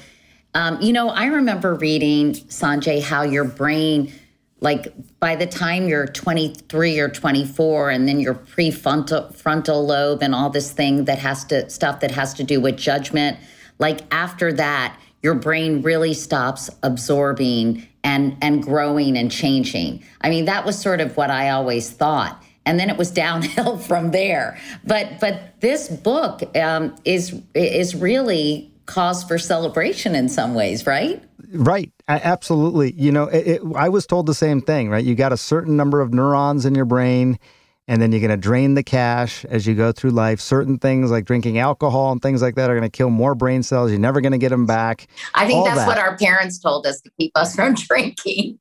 [0.55, 4.11] um, you know, I remember reading Sanjay how your brain
[4.59, 10.33] like by the time you're 23 or 24 and then your prefrontal frontal lobe and
[10.33, 13.37] all this thing that has to stuff that has to do with judgment
[13.79, 20.03] like after that, your brain really stops absorbing and and growing and changing.
[20.21, 22.41] I mean, that was sort of what I always thought.
[22.65, 24.59] And then it was downhill from there.
[24.83, 31.21] But but this book um, is is really cause for celebration in some ways, right?
[31.53, 32.93] Right, absolutely.
[32.93, 34.89] You know, it, it, I was told the same thing.
[34.89, 37.39] Right, you got a certain number of neurons in your brain
[37.87, 40.41] and then you're going to drain the cash as you go through life.
[40.41, 43.63] Certain things like drinking alcohol and things like that are going to kill more brain
[43.63, 43.91] cells.
[43.91, 45.07] You're never going to get them back.
[45.35, 45.87] I think All that's that.
[45.87, 48.59] what our parents told us to keep us from drinking.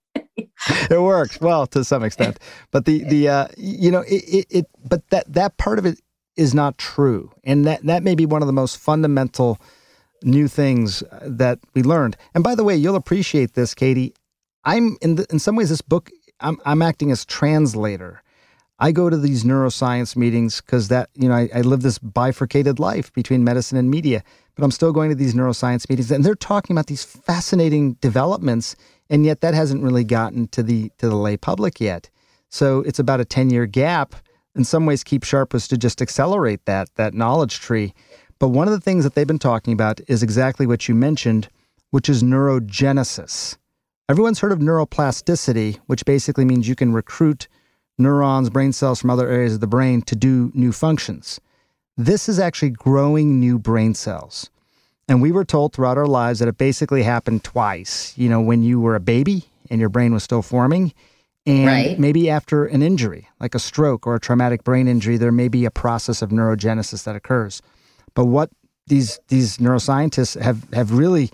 [0.90, 2.38] it works well to some extent,
[2.70, 6.00] but the the uh, you know it, it, it but that that part of it
[6.36, 9.60] is not true, and that that may be one of the most fundamental
[10.26, 12.16] new things uh, that we learned.
[12.34, 14.14] And by the way, you'll appreciate this, Katie.
[14.64, 16.10] I'm in the, in some ways this book.
[16.40, 18.22] I'm I'm acting as translator
[18.78, 22.78] I go to these neuroscience meetings because that, you know, I, I, live this bifurcated
[22.78, 24.22] life between medicine and media,
[24.54, 28.76] but I'm still going to these neuroscience meetings and they're talking about these fascinating developments.
[29.08, 32.10] And yet that hasn't really gotten to the, to the lay public yet.
[32.50, 34.14] So it's about a 10 year gap.
[34.54, 37.94] In some ways, Keep Sharp was to just accelerate that, that knowledge tree.
[38.38, 41.48] But one of the things that they've been talking about is exactly what you mentioned,
[41.90, 43.56] which is neurogenesis.
[44.08, 47.48] Everyone's heard of neuroplasticity, which basically means you can recruit
[47.98, 51.40] neurons, brain cells from other areas of the brain to do new functions.
[51.96, 54.50] This is actually growing new brain cells.
[55.08, 58.12] And we were told throughout our lives that it basically happened twice.
[58.18, 60.92] You know, when you were a baby and your brain was still forming,
[61.46, 61.98] and right.
[61.98, 65.64] maybe after an injury, like a stroke or a traumatic brain injury, there may be
[65.64, 67.62] a process of neurogenesis that occurs.
[68.16, 68.50] But what
[68.88, 71.30] these these neuroscientists have have really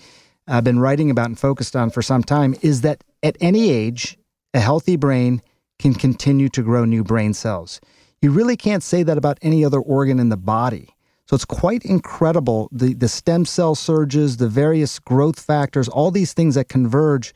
[0.46, 4.18] I've been writing about and focused on for some time is that at any age,
[4.52, 5.40] a healthy brain
[5.78, 7.80] can continue to grow new brain cells.
[8.20, 10.88] You really can't say that about any other organ in the body.
[11.26, 16.32] So it's quite incredible the, the stem cell surges, the various growth factors, all these
[16.32, 17.32] things that converge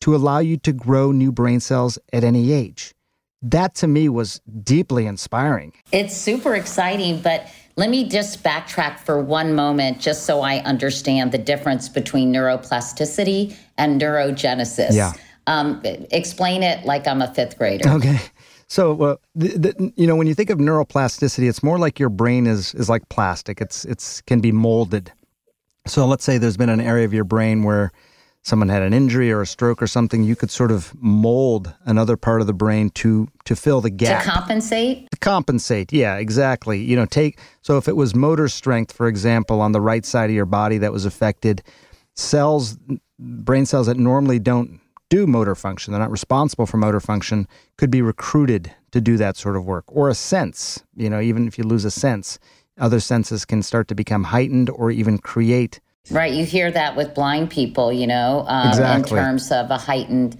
[0.00, 2.92] to allow you to grow new brain cells at any age.
[3.42, 5.72] That to me was deeply inspiring.
[5.92, 11.32] It's super exciting, but let me just backtrack for one moment just so I understand
[11.32, 14.92] the difference between neuroplasticity and neurogenesis.
[14.92, 15.12] Yeah.
[15.46, 17.88] Um, explain it like I'm a fifth grader.
[17.88, 18.18] Okay.
[18.66, 22.08] So, uh, the, the, you know, when you think of neuroplasticity, it's more like your
[22.08, 23.60] brain is is like plastic.
[23.60, 25.10] It's it's can be molded.
[25.88, 27.90] So, let's say there's been an area of your brain where
[28.42, 32.16] someone had an injury or a stroke or something, you could sort of mold another
[32.16, 34.24] part of the brain to to fill the gap.
[34.24, 35.10] To compensate?
[35.10, 35.92] To compensate.
[35.92, 36.80] Yeah, exactly.
[36.80, 40.30] You know, take so if it was motor strength, for example, on the right side
[40.30, 41.62] of your body that was affected,
[42.14, 42.78] cells
[43.18, 47.90] brain cells that normally don't do motor function, they're not responsible for motor function, could
[47.90, 49.84] be recruited to do that sort of work.
[49.88, 52.38] Or a sense, you know, even if you lose a sense,
[52.78, 56.32] other senses can start to become heightened or even create Right.
[56.32, 59.18] You hear that with blind people, you know, um, exactly.
[59.18, 60.38] in terms of a heightened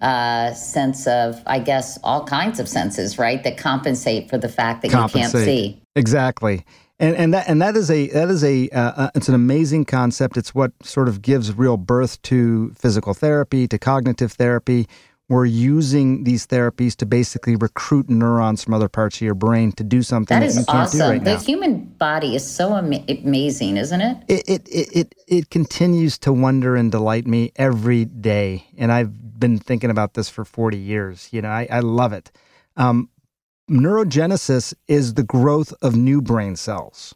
[0.00, 4.82] uh, sense of, I guess, all kinds of senses, right, that compensate for the fact
[4.82, 5.24] that compensate.
[5.24, 5.82] you can't see.
[5.94, 6.64] Exactly.
[6.98, 9.84] And, and that and that is a that is a uh, uh, it's an amazing
[9.84, 10.38] concept.
[10.38, 14.86] It's what sort of gives real birth to physical therapy, to cognitive therapy,
[15.28, 19.82] we're using these therapies to basically recruit neurons from other parts of your brain to
[19.82, 20.98] do something that, that you can't awesome.
[20.98, 21.38] do right the now.
[21.38, 24.16] The human body is so ama- amazing, isn't it?
[24.28, 24.68] It, it?
[24.68, 29.90] it it it continues to wonder and delight me every day, and I've been thinking
[29.90, 31.28] about this for forty years.
[31.32, 32.30] You know, I, I love it.
[32.76, 33.10] Um,
[33.68, 37.14] neurogenesis is the growth of new brain cells.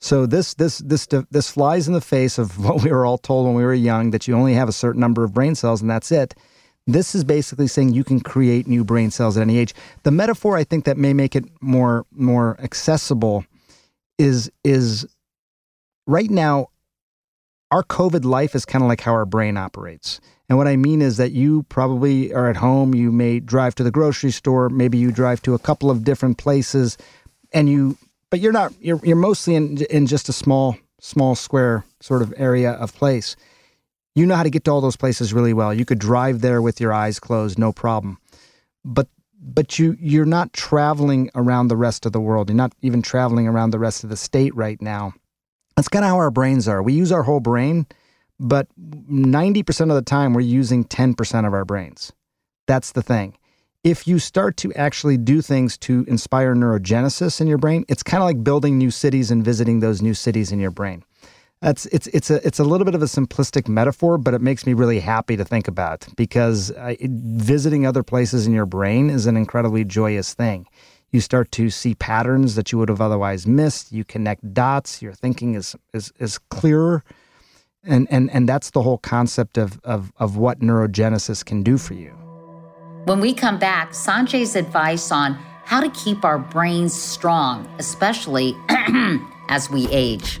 [0.00, 3.46] So this this this this flies in the face of what we were all told
[3.46, 5.90] when we were young that you only have a certain number of brain cells and
[5.90, 6.34] that's it.
[6.86, 9.74] This is basically saying you can create new brain cells at any age.
[10.02, 13.44] The metaphor I think that may make it more more accessible
[14.18, 15.06] is is
[16.06, 16.68] right now
[17.70, 20.20] our COVID life is kind of like how our brain operates.
[20.48, 23.82] And what I mean is that you probably are at home, you may drive to
[23.82, 26.98] the grocery store, maybe you drive to a couple of different places
[27.52, 27.96] and you
[28.28, 32.34] but you're not you're you're mostly in in just a small small square sort of
[32.36, 33.36] area of place
[34.14, 35.74] you know how to get to all those places really well.
[35.74, 38.18] You could drive there with your eyes closed, no problem.
[38.84, 39.08] But
[39.40, 42.48] but you you're not traveling around the rest of the world.
[42.48, 45.12] You're not even traveling around the rest of the state right now.
[45.76, 46.82] That's kind of how our brains are.
[46.82, 47.86] We use our whole brain,
[48.38, 52.12] but 90% of the time we're using 10% of our brains.
[52.66, 53.36] That's the thing.
[53.82, 58.22] If you start to actually do things to inspire neurogenesis in your brain, it's kind
[58.22, 61.04] of like building new cities and visiting those new cities in your brain.
[61.64, 64.66] That's it's it's a it's a little bit of a simplistic metaphor, but it makes
[64.66, 69.24] me really happy to think about because I, visiting other places in your brain is
[69.24, 70.66] an incredibly joyous thing.
[71.10, 73.92] You start to see patterns that you would have otherwise missed.
[73.92, 75.00] You connect dots.
[75.00, 77.02] Your thinking is is is clearer,
[77.82, 81.94] and and and that's the whole concept of of of what neurogenesis can do for
[81.94, 82.10] you.
[83.06, 85.32] When we come back, Sanjay's advice on
[85.64, 88.54] how to keep our brains strong, especially
[89.48, 90.40] as we age.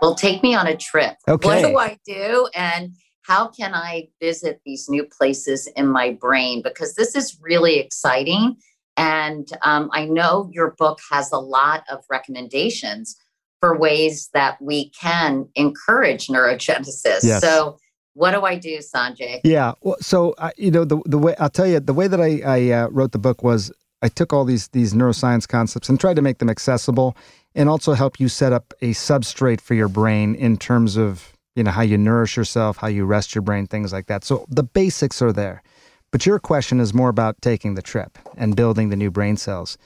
[0.00, 1.16] Well, take me on a trip.
[1.28, 1.46] Okay.
[1.46, 2.48] What do I do?
[2.54, 6.62] And how can I visit these new places in my brain?
[6.62, 8.56] Because this is really exciting.
[8.96, 13.16] And um, I know your book has a lot of recommendations
[13.60, 17.20] for ways that we can encourage neurogenesis.
[17.22, 17.40] Yes.
[17.40, 17.78] So,
[18.14, 19.40] what do I do, Sanjay?
[19.44, 19.74] Yeah.
[19.82, 22.40] Well, so uh, you know the the way I'll tell you the way that I
[22.44, 23.70] I uh, wrote the book was
[24.02, 27.16] I took all these these neuroscience concepts and tried to make them accessible
[27.54, 31.64] and also help you set up a substrate for your brain in terms of you
[31.64, 34.24] know how you nourish yourself, how you rest your brain, things like that.
[34.24, 35.62] So the basics are there.
[36.10, 39.78] But your question is more about taking the trip and building the new brain cells.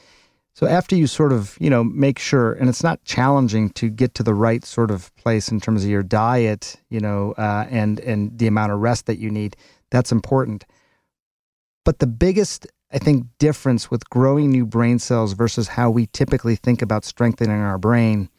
[0.55, 4.15] So after you sort of, you know, make sure, and it's not challenging to get
[4.15, 7.99] to the right sort of place in terms of your diet, you know, uh, and
[8.01, 9.57] and the amount of rest that you need.
[9.91, 10.65] That's important.
[11.85, 16.55] But the biggest, I think, difference with growing new brain cells versus how we typically
[16.55, 18.31] think about strengthening our brain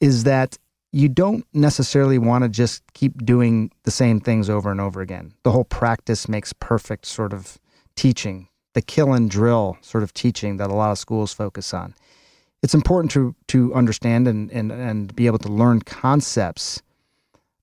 [0.00, 0.58] is that
[0.92, 5.32] you don't necessarily want to just keep doing the same things over and over again.
[5.44, 7.58] The whole practice makes perfect sort of
[7.94, 11.94] teaching the kill and drill sort of teaching that a lot of schools focus on.
[12.62, 16.82] It's important to to understand and and and be able to learn concepts.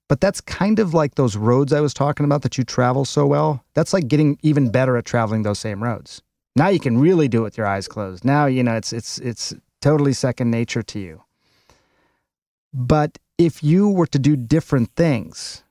[0.09, 3.25] But that's kind of like those roads I was talking about that you travel so
[3.25, 3.63] well.
[3.73, 6.21] That's like getting even better at traveling those same roads.
[6.55, 8.25] Now you can really do it with your eyes closed.
[8.25, 11.23] Now you know it's it's it's totally second nature to you.
[12.73, 15.63] But if you were to do different things,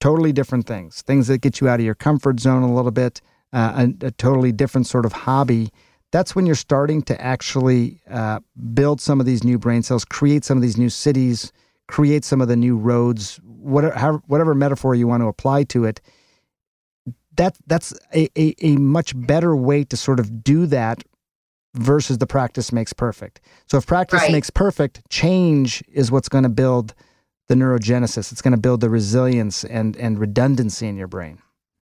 [0.00, 3.20] totally different things, things that get you out of your comfort zone a little bit,
[3.52, 5.70] uh, a, a, totally different sort of hobby,
[6.10, 8.40] that's when you're starting to actually uh,
[8.74, 11.52] build some of these new brain cells, create some of these new cities,
[11.88, 16.00] create some of the new roads, whatever, whatever metaphor you want to apply to it.
[17.36, 21.02] That that's a, a, a much better way to sort of do that
[21.74, 23.40] versus the practice makes perfect.
[23.66, 24.32] So if practice Right.
[24.32, 26.94] makes perfect, change is what's going to build
[27.46, 28.32] the neurogenesis.
[28.32, 31.38] It's going to build the resilience and and redundancy in your brain.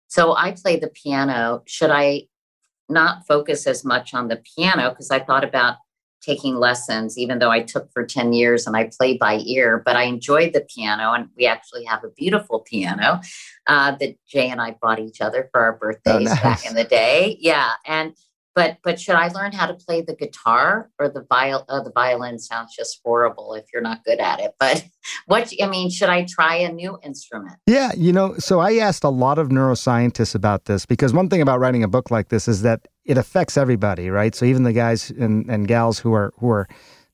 [0.09, 1.63] So I play the piano.
[1.67, 2.25] Should I
[2.89, 4.91] not focus as much on the piano?
[4.91, 5.77] Because I thought about
[6.21, 9.97] taking lessons, even though I took for 10 years and I play by ear, but
[9.97, 11.13] I enjoyed the piano.
[11.13, 13.21] And we actually have a beautiful piano
[13.67, 16.43] uh, that Jay and I bought each other for our birthdays nice.
[16.43, 17.37] back in the day.
[17.41, 17.71] Yeah.
[17.87, 18.15] And
[18.59, 21.65] but but should I learn how to play the guitar or the viol?
[21.69, 24.55] Uh, the violin sounds just horrible if you're not good at it.
[24.59, 24.85] But
[25.27, 27.55] what I mean, should I try a new instrument?
[27.69, 31.41] Yeah, you know, so I asked a lot of neuroscientists about this because one thing
[31.41, 34.35] about writing a book like this is that it affects everybody, right?
[34.35, 36.67] So even the guys and, and gals who are who are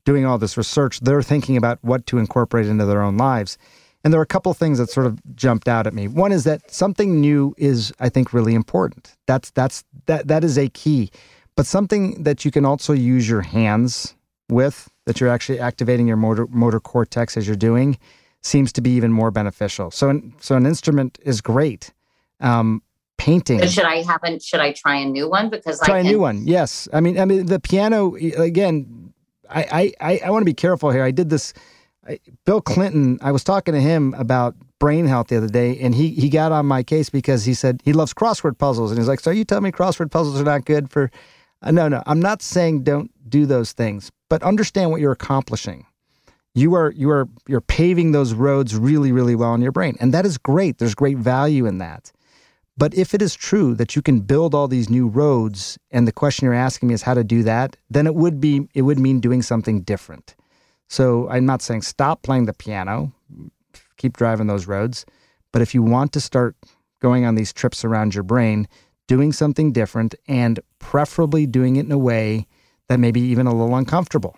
[0.07, 3.59] doing all this research, they're thinking about what to incorporate into their own lives.
[4.03, 6.09] And there are a couple things that sort of jumped out at me.
[6.09, 9.15] One is that something new is, I think, really important.
[9.27, 11.11] That's that's that that is a key.
[11.57, 14.15] But something that you can also use your hands
[14.49, 17.99] with, that you're actually activating your motor motor cortex as you're doing,
[18.41, 19.91] seems to be even more beneficial.
[19.91, 21.93] So, an, so an instrument is great.
[22.41, 22.83] Um,
[23.17, 23.61] painting.
[23.61, 25.49] So should I have a, should I try a new one?
[25.49, 26.47] Because Try I a can, new one.
[26.47, 26.89] Yes.
[26.93, 29.13] I mean, I mean, the piano again.
[29.49, 31.05] I I I, I want to be careful here.
[31.05, 31.55] I did this.
[32.07, 33.19] I, Bill Clinton.
[33.23, 36.51] I was talking to him about brain health the other day, and he he got
[36.51, 39.45] on my case because he said he loves crossword puzzles, and he's like, "So you
[39.45, 41.11] tell me crossword puzzles are not good for?"
[41.65, 42.03] Uh, no, no.
[42.07, 45.87] I'm not saying don't do those things, but understand what you're accomplishing.
[46.55, 50.15] You are you are you're paving those roads really really well in your brain, and
[50.15, 50.79] that is great.
[50.79, 52.13] There's great value in that.
[52.77, 56.13] But if it is true that you can build all these new roads, and the
[56.13, 58.99] question you're asking me is how to do that, then it would be it would
[58.99, 60.37] mean doing something different.
[60.89, 63.13] So I'm not saying stop playing the piano,
[63.97, 65.07] keep driving those roads,
[65.51, 66.57] but if you want to start
[67.01, 68.69] going on these trips around your brain,
[69.07, 72.47] doing something different and preferably doing it in a way
[72.89, 74.37] that may be even a little uncomfortable.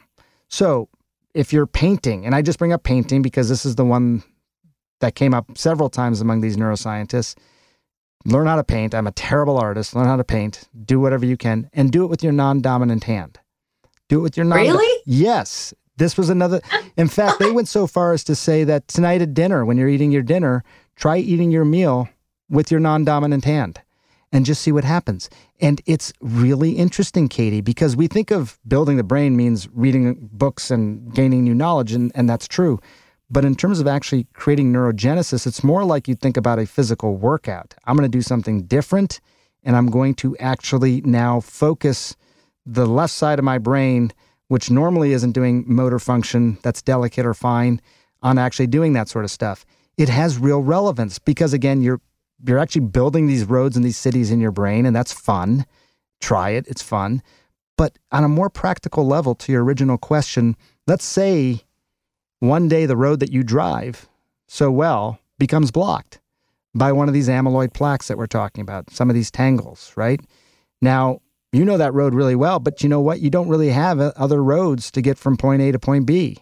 [0.48, 0.88] So
[1.34, 4.22] if you're painting, and I just bring up painting because this is the one
[5.00, 7.36] that came up several times among these neuroscientists
[8.26, 8.94] learn how to paint.
[8.94, 9.94] I'm a terrible artist.
[9.94, 10.68] Learn how to paint.
[10.84, 13.38] Do whatever you can and do it with your non dominant hand.
[14.08, 15.02] Do it with your non Really?
[15.06, 15.72] Yes.
[15.96, 16.60] This was another.
[16.96, 19.88] In fact, they went so far as to say that tonight at dinner, when you're
[19.88, 20.62] eating your dinner,
[20.94, 22.08] try eating your meal
[22.50, 23.80] with your non dominant hand
[24.32, 25.30] and just see what happens.
[25.60, 30.70] And it's really interesting, Katie, because we think of building the brain means reading books
[30.70, 32.78] and gaining new knowledge, and, and that's true.
[33.30, 37.16] But in terms of actually creating neurogenesis, it's more like you think about a physical
[37.16, 37.74] workout.
[37.84, 39.20] I'm going to do something different,
[39.64, 42.16] and I'm going to actually now focus
[42.64, 44.12] the left side of my brain,
[44.48, 47.80] which normally isn't doing motor function that's delicate or fine,
[48.22, 49.64] on actually doing that sort of stuff.
[49.96, 52.00] it has real relevance because again, you're
[52.44, 55.66] you're actually building these roads and these cities in your brain, and that's fun.
[56.20, 57.22] Try it; it's fun.
[57.76, 60.56] But on a more practical level, to your original question,
[60.86, 61.62] let's say
[62.40, 64.08] one day the road that you drive
[64.46, 66.20] so well becomes blocked
[66.74, 70.20] by one of these amyloid plaques that we're talking about, some of these tangles, right?
[70.82, 71.20] Now,
[71.52, 73.20] you know that road really well, but you know what?
[73.20, 76.38] You don't really have uh, other roads to get from point A to point B.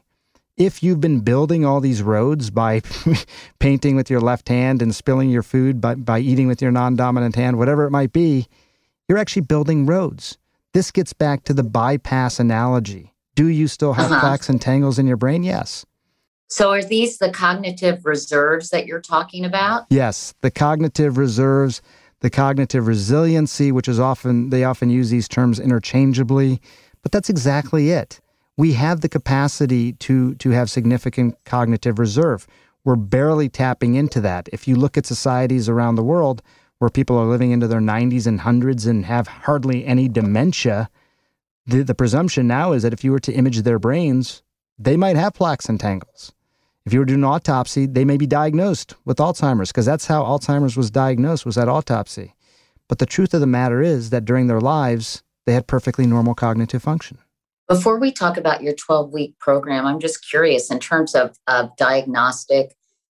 [0.56, 2.82] If you've been building all these roads by
[3.58, 6.94] painting with your left hand and spilling your food by, by eating with your non
[6.94, 8.46] dominant hand, whatever it might be,
[9.08, 10.38] you're actually building roads.
[10.72, 13.12] This gets back to the bypass analogy.
[13.34, 14.20] Do you still have uh-huh.
[14.20, 15.42] plaques and tangles in your brain?
[15.42, 15.84] Yes.
[16.46, 19.86] So, are these the cognitive reserves that you're talking about?
[19.90, 21.82] Yes, the cognitive reserves
[22.24, 26.58] the cognitive resiliency, which is often, they often use these terms interchangeably,
[27.02, 28.18] but that's exactly it.
[28.56, 32.46] We have the capacity to, to have significant cognitive reserve.
[32.84, 34.48] We're barely tapping into that.
[34.52, 36.42] If you look at societies around the world
[36.78, 40.88] where people are living into their 90s and hundreds and have hardly any dementia,
[41.66, 44.42] the, the presumption now is that if you were to image their brains,
[44.78, 46.32] they might have plaques and tangles.
[46.84, 50.22] If you were doing an autopsy, they may be diagnosed with Alzheimer's because that's how
[50.22, 52.34] Alzheimer's was diagnosed was at autopsy.
[52.88, 56.34] But the truth of the matter is that during their lives, they had perfectly normal
[56.34, 57.18] cognitive function.
[57.68, 61.74] Before we talk about your 12 week program, I'm just curious in terms of, of
[61.76, 62.74] diagnostic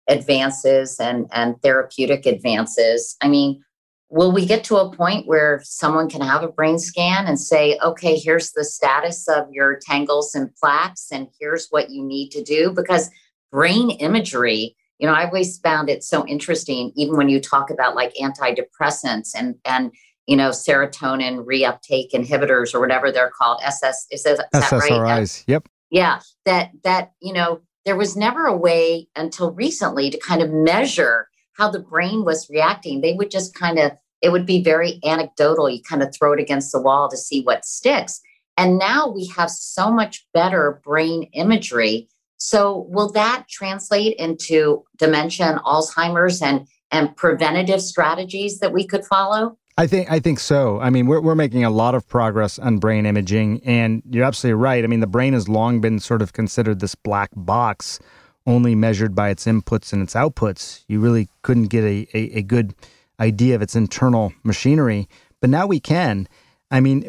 [0.07, 3.17] advances and, and therapeutic advances.
[3.21, 3.61] I mean,
[4.09, 7.77] will we get to a point where someone can have a brain scan and say,
[7.83, 12.41] okay, here's the status of your tangles and plaques, and here's what you need to
[12.41, 12.71] do?
[12.71, 13.09] Because
[13.51, 17.95] brain imagery you know i always found it so interesting even when you talk about
[17.95, 19.91] like antidepressants and and
[20.27, 24.89] you know serotonin reuptake inhibitors or whatever they're called ss is that, is SSRIs.
[24.89, 25.43] that right?
[25.47, 25.69] Yep.
[25.89, 30.51] Yeah that that you know there was never a way until recently to kind of
[30.51, 32.99] measure how the brain was reacting.
[32.99, 35.69] They would just kind of it would be very anecdotal.
[35.69, 38.19] You kind of throw it against the wall to see what sticks.
[38.57, 42.09] And now we have so much better brain imagery.
[42.37, 49.05] So, will that translate into dementia and Alzheimer's and and preventative strategies that we could
[49.05, 49.57] follow?
[49.79, 50.79] I think I think so.
[50.79, 54.59] I mean, we're we're making a lot of progress on brain imaging, and you're absolutely
[54.59, 54.83] right.
[54.83, 57.99] I mean, the brain has long been sort of considered this black box,
[58.47, 60.83] only measured by its inputs and its outputs.
[60.87, 62.73] You really couldn't get a, a, a good
[63.19, 65.07] idea of its internal machinery,
[65.41, 66.27] but now we can.
[66.71, 67.05] I mean,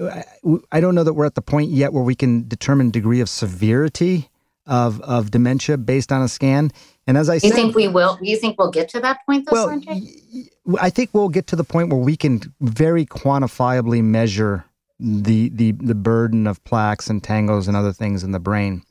[0.70, 3.28] I don't know that we're at the point yet where we can determine degree of
[3.30, 4.28] severity
[4.68, 6.70] of of dementia based on a scan.
[7.06, 8.18] And as I you said, think we will?
[8.20, 10.48] You think we'll get to that point, though, well, Sanjay?
[10.80, 14.66] I think we'll get to the point where we can very quantifiably measure
[15.00, 18.82] the the the burden of plaques and tangles and other things in the brain.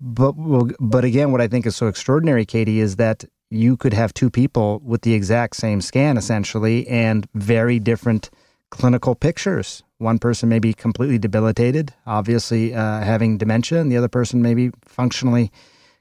[0.00, 0.32] But
[0.80, 4.30] but again, what I think is so extraordinary, Katie, is that you could have two
[4.30, 8.30] people with the exact same scan essentially and very different
[8.72, 9.82] clinical pictures.
[9.98, 14.54] One person may be completely debilitated, obviously uh, having dementia, and the other person may
[14.54, 15.52] be functionally,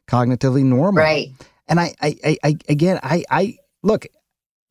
[0.07, 1.03] cognitively normal.
[1.03, 1.30] Right.
[1.67, 4.07] And I, I, I, I again, I, I look.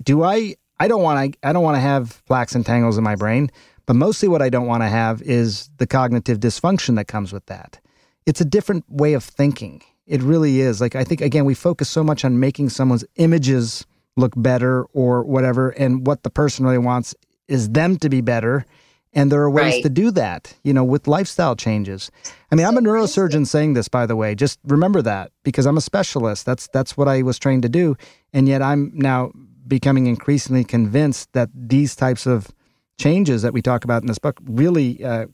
[0.03, 0.57] Do I?
[0.81, 1.39] I don't want to.
[1.47, 3.51] I don't want to have plaques and tangles in my brain.
[3.87, 7.47] But mostly, what I don't want to have is the cognitive dysfunction that comes with
[7.47, 7.81] that.
[8.25, 9.83] It's a different way of thinking.
[10.07, 10.81] It really is.
[10.81, 13.87] Like I think again, we focus so much on making someone's images
[14.17, 17.15] look better or whatever, and what the person really wants
[17.51, 18.65] is them to be better.
[19.13, 19.83] And there are ways right.
[19.83, 22.13] to do that, you know, with lifestyle changes.
[22.53, 24.37] I mean, I'm a neurosurgeon saying this, by the way.
[24.37, 26.47] Just remember that because I'm a specialist.
[26.47, 27.97] That's that's what I was trained to do,
[28.33, 29.33] and yet I'm now
[29.67, 32.53] becoming increasingly convinced that these types of
[33.01, 35.27] changes that we talk about in this book really uh,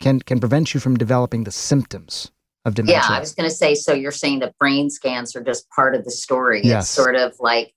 [0.00, 2.30] can can prevent you from developing the symptoms
[2.64, 3.02] of dementia.
[3.02, 3.74] Yeah, I was going to say.
[3.74, 6.62] So you're saying that brain scans are just part of the story.
[6.64, 6.84] Yes.
[6.84, 7.74] It's sort of like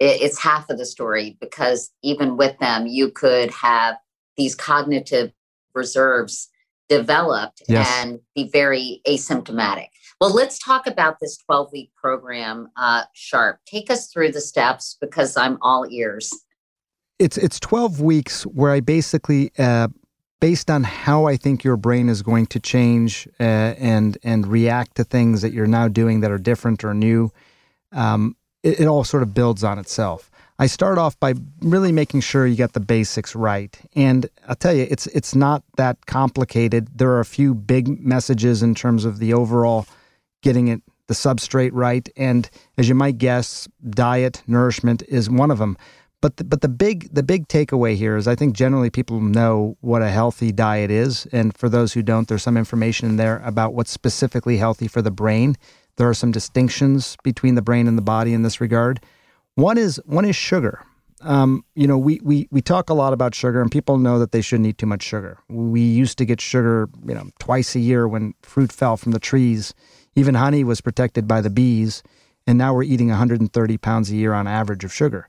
[0.00, 3.96] it's half of the story because even with them, you could have
[4.36, 5.32] these cognitive
[5.74, 6.48] reserves
[6.88, 7.88] developed yes.
[7.98, 9.88] and be very asymptomatic.
[10.20, 13.60] Well, let's talk about this 12 week program, uh, Sharp.
[13.66, 16.30] Take us through the steps because I'm all ears.
[17.18, 19.88] It's it's 12 weeks where I basically, uh,
[20.40, 24.96] based on how I think your brain is going to change uh, and and react
[24.96, 27.30] to things that you're now doing that are different or new,
[27.92, 30.30] um, it, it all sort of builds on itself.
[30.58, 33.78] I start off by really making sure you get the basics right.
[33.94, 36.98] And I'll tell you, it's it's not that complicated.
[36.98, 39.86] There are a few big messages in terms of the overall
[40.42, 42.08] getting it the substrate right.
[42.16, 42.48] And
[42.78, 45.76] as you might guess, diet, nourishment is one of them.
[46.20, 49.78] But the, but the big the big takeaway here is I think generally people know
[49.80, 53.40] what a healthy diet is, and for those who don't, there's some information in there
[53.46, 55.56] about what's specifically healthy for the brain
[56.00, 59.04] There are some distinctions between the brain and the body in this regard.
[59.56, 60.82] One is one is sugar.
[61.20, 64.32] Um, you know, we, we we talk a lot about sugar, and people know that
[64.32, 65.36] they shouldn't eat too much sugar.
[65.50, 69.20] We used to get sugar, you know, twice a year when fruit fell from the
[69.20, 69.74] trees.
[70.14, 72.02] Even honey was protected by the bees,
[72.46, 75.28] and now we're eating 130 pounds a year on average of sugar.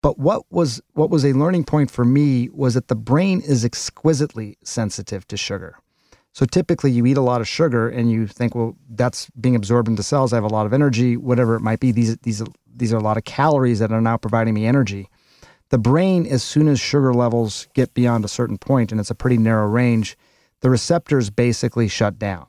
[0.00, 3.66] But what was what was a learning point for me was that the brain is
[3.66, 5.76] exquisitely sensitive to sugar.
[6.32, 9.88] So typically you eat a lot of sugar and you think, well, that's being absorbed
[9.88, 10.32] into cells.
[10.32, 11.92] I have a lot of energy, whatever it might be.
[11.92, 15.08] These these these are a lot of calories that are now providing me energy.
[15.70, 19.14] The brain, as soon as sugar levels get beyond a certain point, and it's a
[19.14, 20.16] pretty narrow range,
[20.60, 22.46] the receptors basically shut down.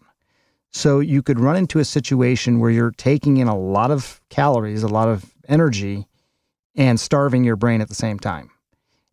[0.71, 4.83] So you could run into a situation where you're taking in a lot of calories,
[4.83, 6.07] a lot of energy,
[6.75, 8.49] and starving your brain at the same time.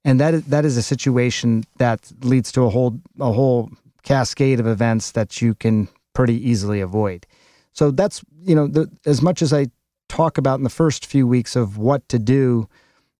[0.04, 3.70] And that is, that is a situation that leads to a whole a whole
[4.02, 7.26] cascade of events that you can pretty easily avoid.
[7.72, 9.66] So that's you know the, as much as I
[10.08, 12.68] talk about in the first few weeks of what to do,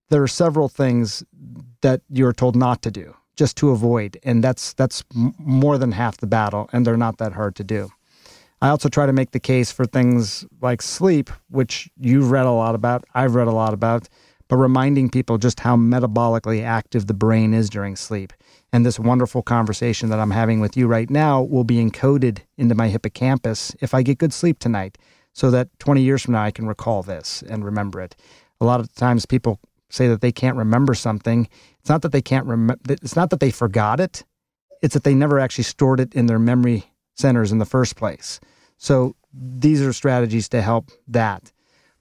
[0.08, 1.22] there are several things
[1.82, 6.16] that you're told not to do just to avoid, and that's that's more than half
[6.16, 7.90] the battle, and they're not that hard to do.
[8.60, 12.50] I also try to make the case for things like sleep, which you've read a
[12.50, 14.08] lot about, I've read a lot about,
[14.48, 18.32] but reminding people just how metabolically active the brain is during sleep.
[18.72, 22.74] And this wonderful conversation that I'm having with you right now will be encoded into
[22.74, 24.98] my hippocampus if I get good sleep tonight,
[25.32, 28.16] so that 20 years from now I can recall this and remember it.
[28.60, 31.48] A lot of times people say that they can't remember something.
[31.80, 34.24] It's not that they can't remember, it's not that they forgot it,
[34.82, 36.84] it's that they never actually stored it in their memory
[37.14, 38.40] centers in the first place.
[38.76, 41.52] So these are strategies to help that.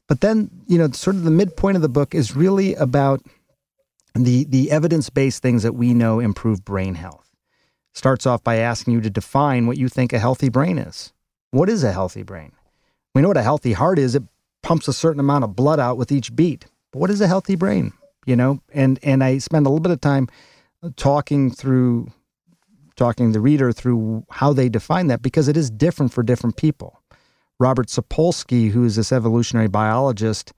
[0.08, 3.22] But then, you know, sort of the midpoint of the book is really about
[4.16, 7.36] the the evidence-based things that we know improve brain health.
[7.94, 11.14] Starts off by asking you to define what you think a healthy brain is.
[11.52, 12.52] What is a healthy brain?
[13.14, 14.16] We know what a healthy heart is.
[14.16, 14.24] It
[14.62, 16.66] pumps a certain amount of blood out with each beat.
[16.92, 17.94] But what is a healthy brain?
[18.26, 20.28] You know, and and I spend a little bit of time
[20.96, 22.12] talking through
[22.96, 27.00] talking the reader through how they define that because it is different for different people.
[27.60, 30.54] Robert Sapolsky, who is this evolutionary biologist,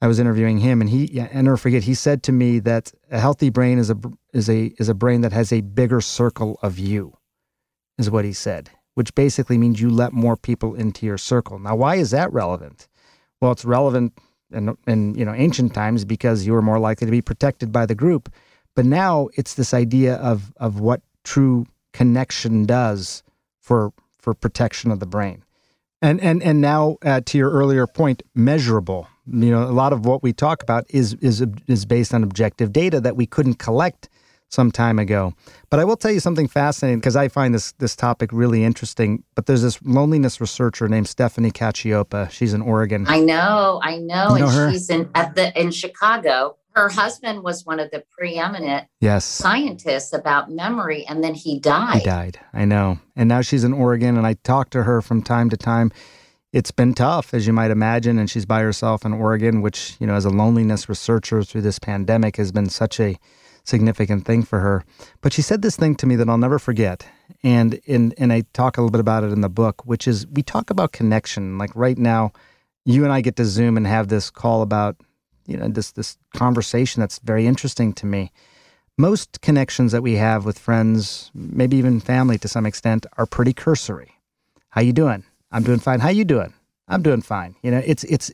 [0.00, 3.18] I was interviewing him, and he, I never forget, he said to me that a
[3.18, 3.96] healthy brain is a
[4.32, 7.16] is a is a brain that has a bigger circle of you,
[7.98, 11.58] is what he said, which basically means you let more people into your circle.
[11.58, 12.88] Now, why is that relevant?
[13.40, 14.12] Well, it's relevant
[14.52, 17.86] in, in you know ancient times because you were more likely to be protected by
[17.86, 18.30] the group,
[18.74, 23.22] but now it's this idea of of what true connection does
[23.62, 25.42] for for protection of the brain.
[26.06, 29.08] And and and now uh, to your earlier point, measurable.
[29.26, 32.72] You know, a lot of what we talk about is is is based on objective
[32.72, 34.08] data that we couldn't collect
[34.48, 35.34] some time ago.
[35.68, 39.24] But I will tell you something fascinating because I find this this topic really interesting.
[39.34, 42.30] But there's this loneliness researcher named Stephanie Cacioppo.
[42.30, 43.04] She's in Oregon.
[43.08, 44.70] I know, I know, You know and her?
[44.70, 46.56] she's in at the in Chicago.
[46.76, 49.24] Her husband was one of the preeminent Yes.
[49.24, 52.00] scientists about memory, and then he died.
[52.00, 52.38] He died.
[52.52, 52.98] I know.
[53.16, 55.90] And now she's in Oregon, and I talk to her from time to time.
[56.52, 60.06] It's been tough, as you might imagine, and she's by herself in Oregon, which, you
[60.06, 63.16] know, as a loneliness researcher through this pandemic has been such a
[63.64, 64.84] significant thing for her.
[65.22, 67.06] But she said this thing to me that I'll never forget.
[67.42, 70.26] And in and I talk a little bit about it in the book, which is
[70.26, 71.56] we talk about connection.
[71.56, 72.32] Like right now,
[72.84, 74.96] you and I get to Zoom and have this call about,
[75.46, 78.32] you know, this this conversation that's very interesting to me
[78.98, 83.52] most connections that we have with friends, maybe even family to some extent, are pretty
[83.52, 84.12] cursory.
[84.70, 85.24] How you doing?
[85.52, 86.00] I'm doing fine.
[86.00, 86.54] How you doing?
[86.88, 87.56] I'm doing fine.
[87.62, 88.32] You know, it's it's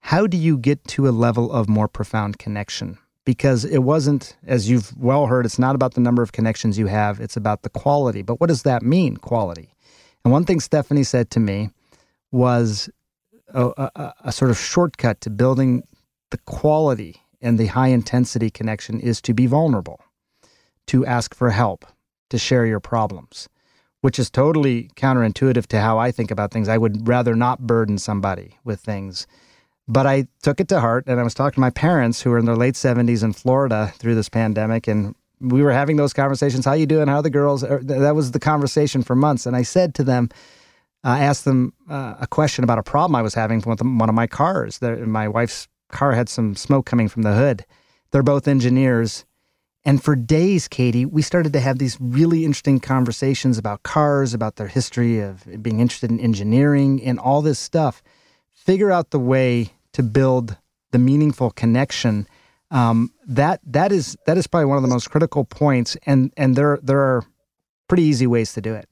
[0.00, 2.98] how do you get to a level of more profound connection?
[3.26, 6.86] Because it wasn't, as you've well heard, it's not about the number of connections you
[6.86, 8.22] have, it's about the quality.
[8.22, 9.74] But what does that mean, quality?
[10.24, 11.70] And one thing Stephanie said to me
[12.32, 12.88] was
[13.48, 15.84] a, a, a sort of shortcut to building
[16.30, 20.00] the quality and the high intensity connection is to be vulnerable,
[20.86, 21.84] to ask for help,
[22.30, 23.48] to share your problems,
[24.00, 26.68] which is totally counterintuitive to how I think about things.
[26.68, 29.26] I would rather not burden somebody with things.
[29.88, 32.38] But I took it to heart and I was talking to my parents who were
[32.38, 36.64] in their late 70s in Florida through this pandemic and we were having those conversations.
[36.64, 37.08] How you doing?
[37.08, 37.64] How are the girls?
[37.64, 39.46] Er, That was the conversation for months.
[39.46, 40.28] And I said to them,
[41.02, 44.14] I asked them uh, a question about a problem I was having with one of
[44.14, 44.80] my cars.
[44.82, 47.64] My wife's car had some smoke coming from the hood.
[48.10, 49.24] They're both engineers.
[49.84, 54.56] And for days, Katie, we started to have these really interesting conversations about cars, about
[54.56, 58.02] their history of being interested in engineering and all this stuff.
[58.50, 60.56] Figure out the way to build
[60.90, 62.26] the meaningful connection.
[62.70, 66.54] Um, that that is that is probably one of the most critical points, and and
[66.54, 67.24] there there are
[67.88, 68.88] pretty easy ways to do it.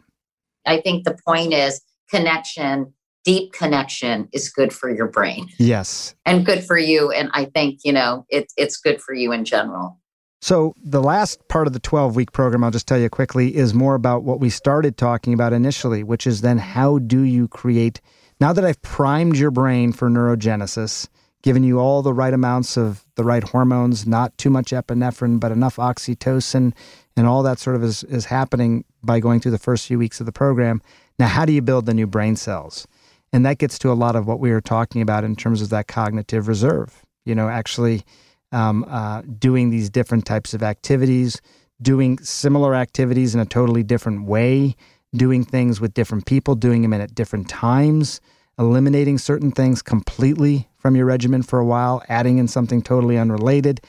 [0.67, 1.81] I think the point is
[2.11, 2.93] connection,
[3.29, 6.15] deep connection is good for your brain Yes.
[6.25, 7.11] and good for you.
[7.11, 10.01] And I think, you know, it's it's good for you in general.
[10.41, 13.75] So, the last part of the 12 week program, I'll just tell you quickly, is
[13.75, 18.01] more about what we started talking about initially, which is then how do you create,
[18.41, 21.09] now that I've primed your brain for neurogenesis,
[21.43, 25.53] given you all the right amounts of the right hormones, not too much epinephrine, but
[25.53, 26.73] enough oxytocin,
[27.17, 30.19] and all that sort of is, is happening by going through the first few weeks
[30.21, 30.81] of the program.
[31.19, 32.87] Now, how do you build the new brain cells?
[33.33, 35.69] And that gets to a lot of what we were talking about in terms of
[35.71, 37.05] that cognitive reserve.
[37.25, 38.05] You know, actually
[38.53, 41.41] um, uh, doing these different types of activities,
[41.81, 44.75] doing similar activities in a totally different way,
[45.15, 48.21] doing things with different people, doing them at different times,
[48.59, 53.81] eliminating certain things completely from your regimen for a while, adding in something totally unrelated.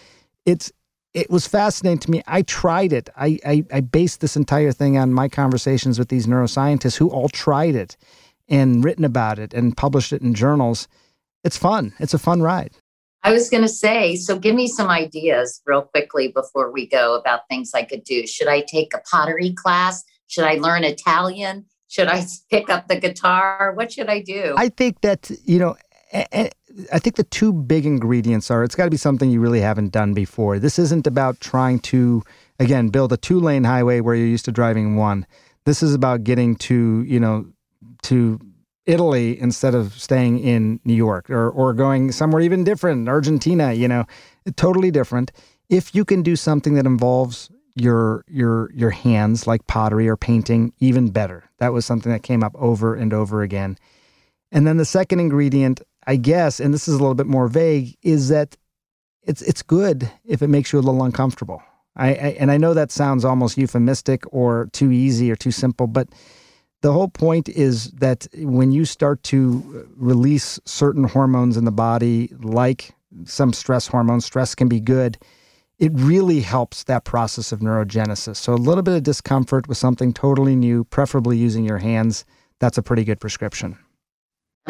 [0.45, 0.71] It's
[1.13, 2.21] it was fascinating to me.
[2.27, 3.09] I tried it.
[3.17, 7.29] I, I, I based this entire thing on my conversations with these neuroscientists who all
[7.29, 7.97] tried it
[8.49, 10.87] and written about it and published it in journals.
[11.43, 11.93] It's fun.
[11.99, 12.71] It's a fun ride.
[13.23, 17.15] I was going to say, so give me some ideas real quickly before we go
[17.15, 18.25] about things I could do.
[18.25, 20.03] Should I take a pottery class?
[20.27, 21.65] Should I learn Italian?
[21.89, 23.73] Should I pick up the guitar?
[23.75, 24.55] What should I do?
[24.57, 25.75] I think that, you know,
[26.13, 29.91] I think the two big ingredients are it's got to be something you really haven't
[29.91, 30.57] done before.
[30.57, 32.23] This isn't about trying to,
[32.57, 35.25] again, build a two lane highway where you're used to driving one.
[35.65, 37.45] This is about getting to, you know,
[38.03, 38.39] to
[38.85, 43.87] Italy instead of staying in New York or, or going somewhere even different, Argentina, you
[43.87, 44.05] know,
[44.55, 45.31] totally different.
[45.69, 50.73] If you can do something that involves your your your hands like pottery or painting,
[50.79, 51.49] even better.
[51.59, 53.77] That was something that came up over and over again.
[54.51, 57.95] And then the second ingredient, I guess, and this is a little bit more vague,
[58.01, 58.57] is that
[59.23, 61.61] it's it's good if it makes you a little uncomfortable.
[61.95, 65.87] I, I and I know that sounds almost euphemistic or too easy or too simple,
[65.87, 66.09] but
[66.81, 72.31] the whole point is that when you start to release certain hormones in the body,
[72.39, 72.93] like
[73.25, 75.17] some stress hormones, stress can be good.
[75.77, 78.37] It really helps that process of neurogenesis.
[78.37, 82.25] So, a little bit of discomfort with something totally new, preferably using your hands,
[82.59, 83.77] that's a pretty good prescription.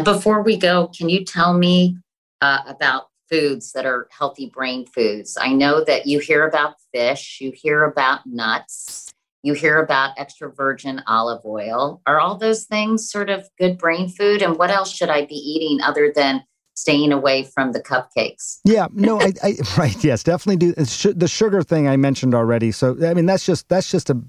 [0.03, 1.97] Before we go, can you tell me
[2.41, 5.37] uh, about foods that are healthy brain foods?
[5.39, 9.08] I know that you hear about fish, you hear about nuts
[9.43, 12.01] you hear about extra virgin olive oil.
[12.05, 14.41] Are all those things sort of good brain food?
[14.41, 18.59] And what else should I be eating other than staying away from the cupcakes?
[18.65, 22.71] Yeah, no, I, I right, yes, definitely do the sugar thing I mentioned already.
[22.71, 24.21] So I mean, that's just that's just a.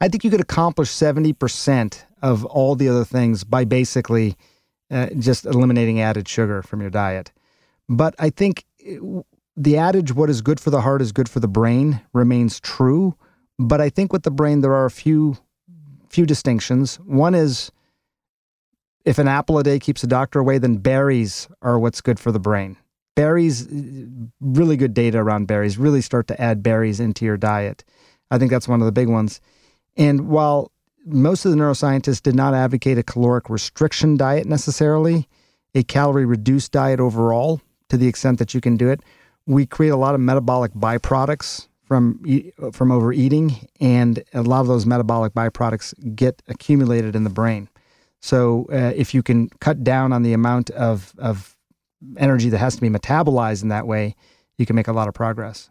[0.00, 4.36] I think you could accomplish seventy percent of all the other things by basically
[4.90, 7.32] uh, just eliminating added sugar from your diet.
[7.88, 9.22] But I think uh,
[9.56, 13.16] the adage "what is good for the heart is good for the brain" remains true
[13.58, 15.36] but I think with the brain, there are a few
[16.08, 16.96] few distinctions.
[16.96, 17.72] One is
[19.04, 22.30] if an apple a day keeps the doctor away, then berries are what's good for
[22.30, 22.76] the brain.
[23.16, 23.68] Berries,
[24.40, 25.76] really good data around berries.
[25.76, 27.84] Really start to add berries into your diet.
[28.30, 29.40] I think that's one of the big ones.
[29.96, 30.72] And while
[31.04, 35.28] most of the neuroscientists did not advocate a caloric restriction diet necessarily,
[35.74, 39.00] a calorie reduced diet overall, to the extent that you can do it,
[39.46, 42.20] we create a lot of metabolic byproducts from
[42.72, 47.68] from overeating, and a lot of those metabolic byproducts get accumulated in the brain.
[48.20, 51.56] So uh, if you can cut down on the amount of of
[52.16, 54.16] energy that has to be metabolized in that way,
[54.58, 55.70] you can make a lot of progress.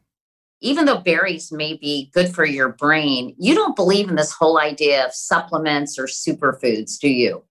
[0.62, 4.60] Even though berries may be good for your brain, you don't believe in this whole
[4.60, 7.44] idea of supplements or superfoods, do you?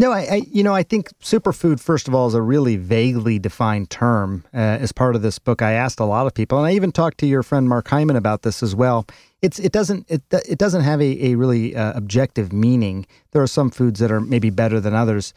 [0.00, 3.38] No, I, I, you know I think superfood first of all is a really vaguely
[3.40, 4.44] defined term.
[4.54, 6.92] Uh, as part of this book, I asked a lot of people, and I even
[6.92, 9.06] talked to your friend Mark Hyman about this as well.
[9.42, 13.06] It's it doesn't it it doesn't have a, a really uh, objective meaning.
[13.32, 15.34] There are some foods that are maybe better than others,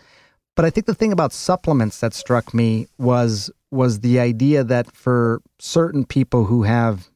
[0.55, 4.91] but I think the thing about supplements that struck me was was the idea that
[4.91, 7.09] for certain people who have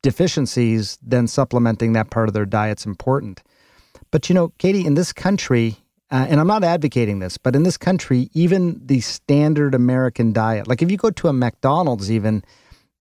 [0.00, 3.42] deficiencies, then supplementing that part of their diet's important.
[4.10, 5.76] But you know, Katie, in this country,
[6.10, 10.68] uh, and I'm not advocating this, but in this country, even the standard American diet,
[10.68, 12.44] like if you go to a McDonald's, even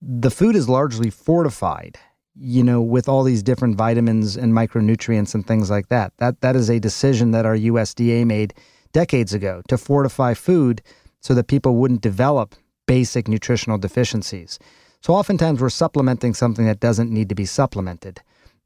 [0.02, 2.00] the food is largely fortified,
[2.36, 6.14] you know, with all these different vitamins and micronutrients and things like that.
[6.18, 8.54] That that is a decision that our USDA made
[8.92, 10.82] decades ago to fortify food
[11.22, 12.56] so that people wouldn't develop
[12.88, 14.58] basic nutritional deficiencies.
[15.02, 18.22] So oftentimes we're supplementing something that doesn't need to be supplemented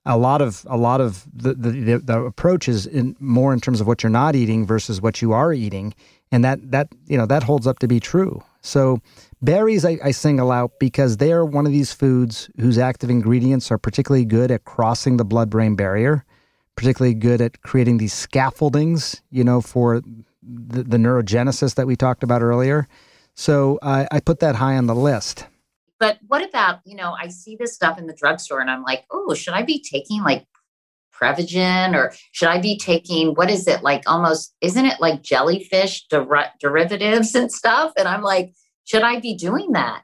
[0.10, 3.80] a lot of a lot of the the, the approach is in more in terms
[3.80, 5.94] of what you're not eating versus what you are eating,
[6.32, 8.44] and that that you know that holds up to be true.
[8.62, 9.00] So
[9.42, 13.72] berries I, I single out because they are one of these foods whose active ingredients
[13.72, 16.26] are particularly good at crossing the blood-brain barrier,
[16.76, 20.02] particularly good at creating these scaffoldings, you know, for
[20.44, 22.88] the, the neurogenesis that we talked about earlier.
[23.36, 25.46] So I, I put that high on the list.
[26.00, 29.06] But what about, you know, I see this stuff in the drugstore and I'm like,
[29.12, 30.46] oh, should I be taking like
[31.14, 36.08] Prevagen or should I be taking, what is it, like almost, isn't it like jellyfish
[36.08, 37.92] der- derivatives and stuff?
[37.98, 38.54] And I'm like,
[38.86, 40.04] should I be doing that?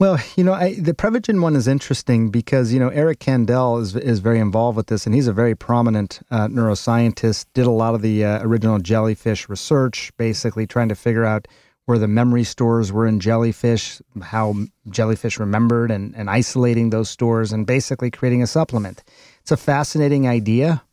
[0.00, 3.94] Well, you know, I, the Prevagen one is interesting because you know Eric Kandel is
[3.94, 7.44] is very involved with this, and he's a very prominent uh, neuroscientist.
[7.52, 11.46] Did a lot of the uh, original jellyfish research, basically trying to figure out
[11.90, 14.54] where the memory stores were in jellyfish, how
[14.90, 19.02] jellyfish remembered, and and isolating those stores, and basically creating a supplement.
[19.40, 20.84] It's a fascinating idea.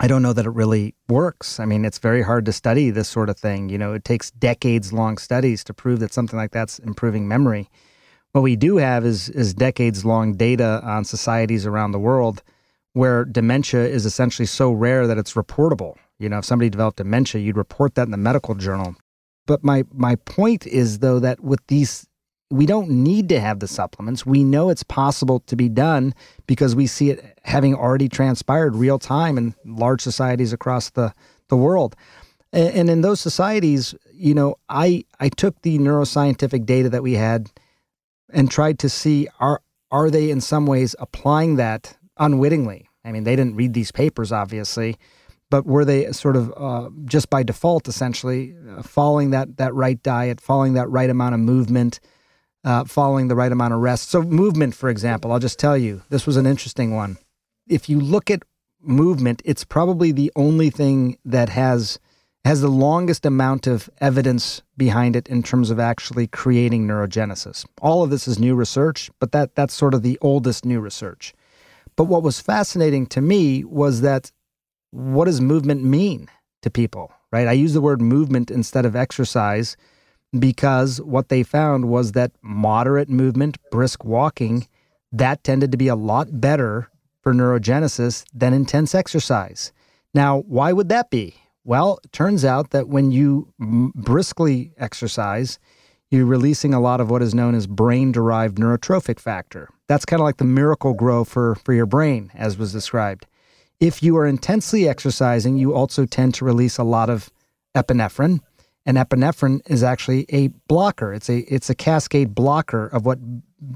[0.00, 1.60] I don't know that it really works.
[1.60, 3.68] I mean, it's very hard to study this sort of thing.
[3.68, 7.70] You know, it takes decades long studies to prove that something like that's improving memory.
[8.32, 12.42] What we do have is is decades long data on societies around the world
[12.92, 15.94] where dementia is essentially so rare that it's reportable.
[16.18, 18.96] You know, if somebody developed dementia, you'd report that in the medical journal.
[19.46, 22.06] But my my point is though that with these
[22.52, 24.26] we don't need to have the supplements.
[24.26, 26.14] We know it's possible to be done
[26.46, 31.14] because we see it having already transpired real time in large societies across the,
[31.48, 31.96] the world.
[32.52, 37.14] And, and in those societies, you know, I I took the neuroscientific data that we
[37.14, 37.50] had
[38.28, 42.88] and tried to see are are they in some ways applying that unwittingly?
[43.04, 44.96] I mean, they didn't read these papers, obviously,
[45.52, 50.02] but were they sort of uh, just by default, essentially, uh, following that that right
[50.02, 52.00] diet, following that right amount of movement,
[52.64, 54.08] uh, following the right amount of rest?
[54.08, 57.18] So, movement, for example, I'll just tell you, this was an interesting one.
[57.68, 58.44] If you look at
[58.80, 61.98] movement, it's probably the only thing that has
[62.46, 67.66] has the longest amount of evidence behind it in terms of actually creating neurogenesis.
[67.82, 71.34] All of this is new research, but that that's sort of the oldest new research.
[71.94, 74.32] But what was fascinating to me was that
[74.92, 76.28] what does movement mean
[76.62, 77.48] to people, right?
[77.48, 79.76] I use the word movement instead of exercise
[80.38, 84.68] because what they found was that moderate movement, brisk walking,
[85.10, 86.88] that tended to be a lot better
[87.22, 89.72] for neurogenesis than intense exercise.
[90.14, 91.34] Now, why would that be?
[91.64, 95.58] Well, it turns out that when you briskly exercise,
[96.10, 99.68] you're releasing a lot of what is known as brain derived neurotrophic factor.
[99.86, 103.26] That's kind of like the Miracle-Gro for, for your brain, as was described.
[103.80, 107.30] If you are intensely exercising, you also tend to release a lot of
[107.74, 108.40] epinephrine.
[108.84, 111.12] And epinephrine is actually a blocker.
[111.12, 113.18] It's a it's a cascade blocker of what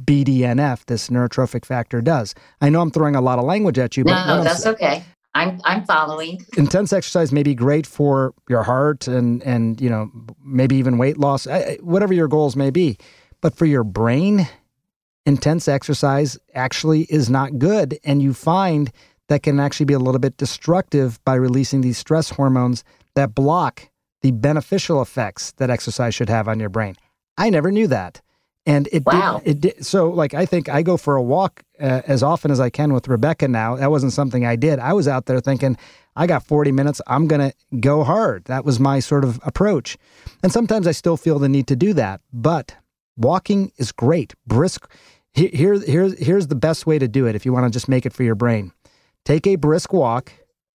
[0.04, 2.34] BDNF, this neurotrophic factor, does.
[2.60, 5.04] I know I'm throwing a lot of language at you, but no, that's okay.
[5.36, 6.44] I'm I'm following.
[6.56, 10.10] Intense exercise may be great for your heart and and you know
[10.42, 12.96] maybe even weight loss, eh, eh, whatever your goals may be,
[13.42, 14.48] but for your brain,
[15.26, 18.90] intense exercise actually is not good, and you find
[19.28, 23.88] that can actually be a little bit destructive by releasing these stress hormones that block
[24.22, 26.96] the beneficial effects that exercise should have on your brain.
[27.36, 28.20] I never knew that.
[28.68, 29.40] And it wow.
[29.44, 32.50] did, it did, so like I think I go for a walk uh, as often
[32.50, 33.76] as I can with Rebecca now.
[33.76, 34.80] That wasn't something I did.
[34.80, 35.76] I was out there thinking
[36.16, 37.00] I got 40 minutes.
[37.06, 38.46] I'm going to go hard.
[38.46, 39.96] That was my sort of approach.
[40.42, 42.74] And sometimes I still feel the need to do that, but
[43.16, 44.34] walking is great.
[44.46, 44.90] Brisk
[45.36, 48.06] here here here's the best way to do it if you want to just make
[48.06, 48.72] it for your brain.
[49.26, 50.32] Take a brisk walk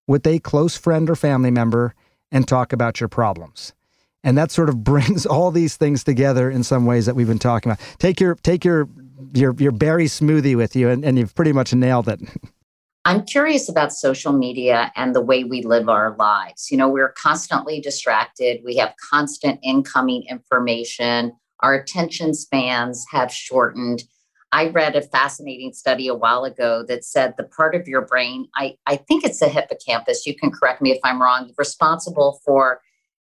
[0.06, 1.94] with a close friend or family member
[2.30, 3.72] and talk about your problems
[4.22, 7.38] and that sort of brings all these things together in some ways that we've been
[7.38, 7.84] talking about.
[7.98, 8.88] Take your take your
[9.34, 12.20] your your berry smoothie with you, and, and you've pretty much nailed it.
[13.06, 16.70] I'm curious about social media and the way we live our lives.
[16.70, 18.60] You know, we're constantly distracted.
[18.62, 21.32] We have constant incoming information.
[21.60, 24.02] Our attention spans have shortened.
[24.52, 28.48] I read a fascinating study a while ago that said the part of your brain,
[28.56, 32.80] I, I think it's the hippocampus, you can correct me if I'm wrong, responsible for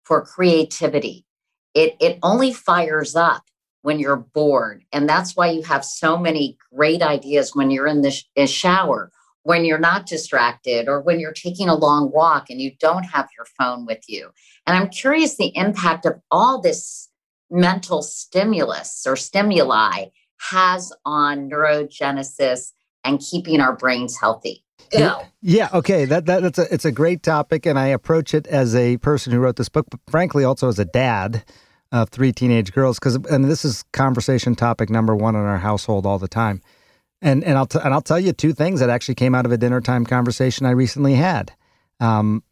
[0.03, 1.25] for creativity.
[1.73, 3.43] It, it only fires up
[3.83, 4.83] when you're bored.
[4.91, 9.11] And that's why you have so many great ideas when you're in the sh- shower,
[9.43, 13.29] when you're not distracted, or when you're taking a long walk and you don't have
[13.37, 14.29] your phone with you.
[14.67, 17.09] And I'm curious the impact of all this
[17.49, 20.05] mental stimulus or stimuli
[20.37, 22.71] has on neurogenesis
[23.03, 24.63] and keeping our brains healthy.
[24.91, 25.25] Yeah.
[25.41, 25.69] yeah.
[25.73, 26.05] Okay.
[26.05, 29.33] That, that that's a it's a great topic, and I approach it as a person
[29.33, 31.43] who wrote this book, but frankly, also as a dad
[31.91, 32.99] of three teenage girls.
[32.99, 36.61] Because and this is conversation topic number one in our household all the time.
[37.21, 39.51] And and I'll t- and I'll tell you two things that actually came out of
[39.51, 41.53] a dinner time conversation I recently had.
[41.99, 42.43] Um,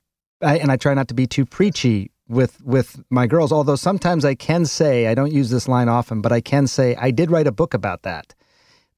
[0.42, 4.26] I, and I try not to be too preachy with with my girls, although sometimes
[4.26, 7.30] I can say I don't use this line often, but I can say I did
[7.30, 8.34] write a book about that.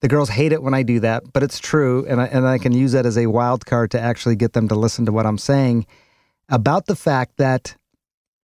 [0.01, 2.57] The girls hate it when I do that, but it's true, and I, and I
[2.57, 5.25] can use that as a wild card to actually get them to listen to what
[5.25, 5.85] I'm saying
[6.49, 7.75] about the fact that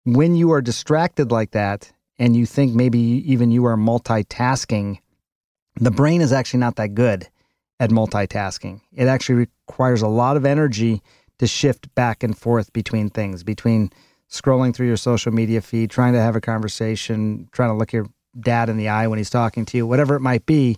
[0.04, 5.00] when you are distracted like that and you think maybe even you are multitasking,
[5.76, 7.30] the brain is actually not that good
[7.80, 8.82] at multitasking.
[8.92, 9.36] It actually
[9.68, 11.02] requires a lot of energy
[11.40, 13.92] to shift back and forth between things, between
[14.34, 18.08] scrolling through your social media feed, trying to have a conversation, trying to look your
[18.40, 20.78] dad in the eye when he's talking to you, whatever it might be.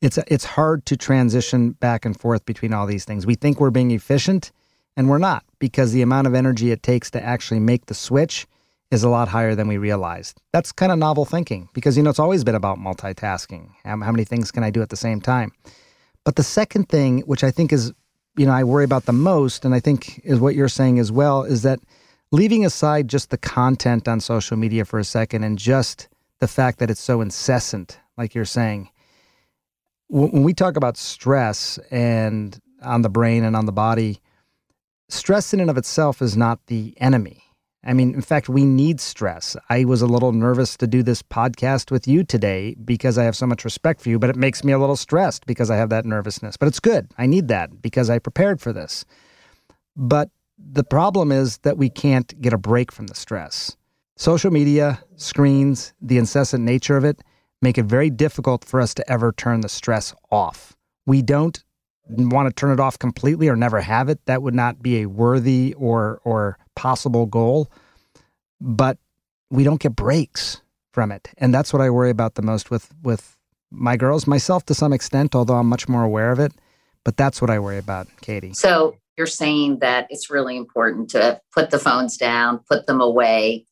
[0.00, 3.26] It's it's hard to transition back and forth between all these things.
[3.26, 4.52] We think we're being efficient
[4.96, 8.46] and we're not because the amount of energy it takes to actually make the switch
[8.90, 10.40] is a lot higher than we realized.
[10.52, 13.70] That's kind of novel thinking because you know it's always been about multitasking.
[13.84, 15.52] How, how many things can I do at the same time?
[16.24, 17.92] But the second thing, which I think is,
[18.36, 21.12] you know, I worry about the most, and I think is what you're saying as
[21.12, 21.80] well, is that
[22.32, 26.08] leaving aside just the content on social media for a second and just
[26.40, 28.90] the fact that it's so incessant, like you're saying,
[30.08, 34.20] when we talk about stress and on the brain and on the body,
[35.08, 37.42] stress in and of itself is not the enemy.
[37.86, 39.56] I mean, in fact, we need stress.
[39.68, 43.36] I was a little nervous to do this podcast with you today because I have
[43.36, 45.90] so much respect for you, but it makes me a little stressed because I have
[45.90, 46.56] that nervousness.
[46.56, 47.10] But it's good.
[47.18, 49.04] I need that because I prepared for this.
[49.96, 50.30] But
[50.72, 53.76] the problem is that we can't get a break from the stress.
[54.16, 57.22] Social media, screens, the incessant nature of it
[57.60, 60.76] make it very difficult for us to ever turn the stress off.
[61.06, 61.62] We don't
[62.08, 64.24] want to turn it off completely or never have it.
[64.26, 67.70] That would not be a worthy or or possible goal.
[68.60, 68.98] But
[69.50, 70.60] we don't get breaks
[70.92, 71.30] from it.
[71.38, 73.36] And that's what I worry about the most with with
[73.70, 76.52] my girls, myself to some extent, although I'm much more aware of it.
[77.04, 78.54] But that's what I worry about, Katie.
[78.54, 83.66] So you're saying that it's really important to put the phones down, put them away.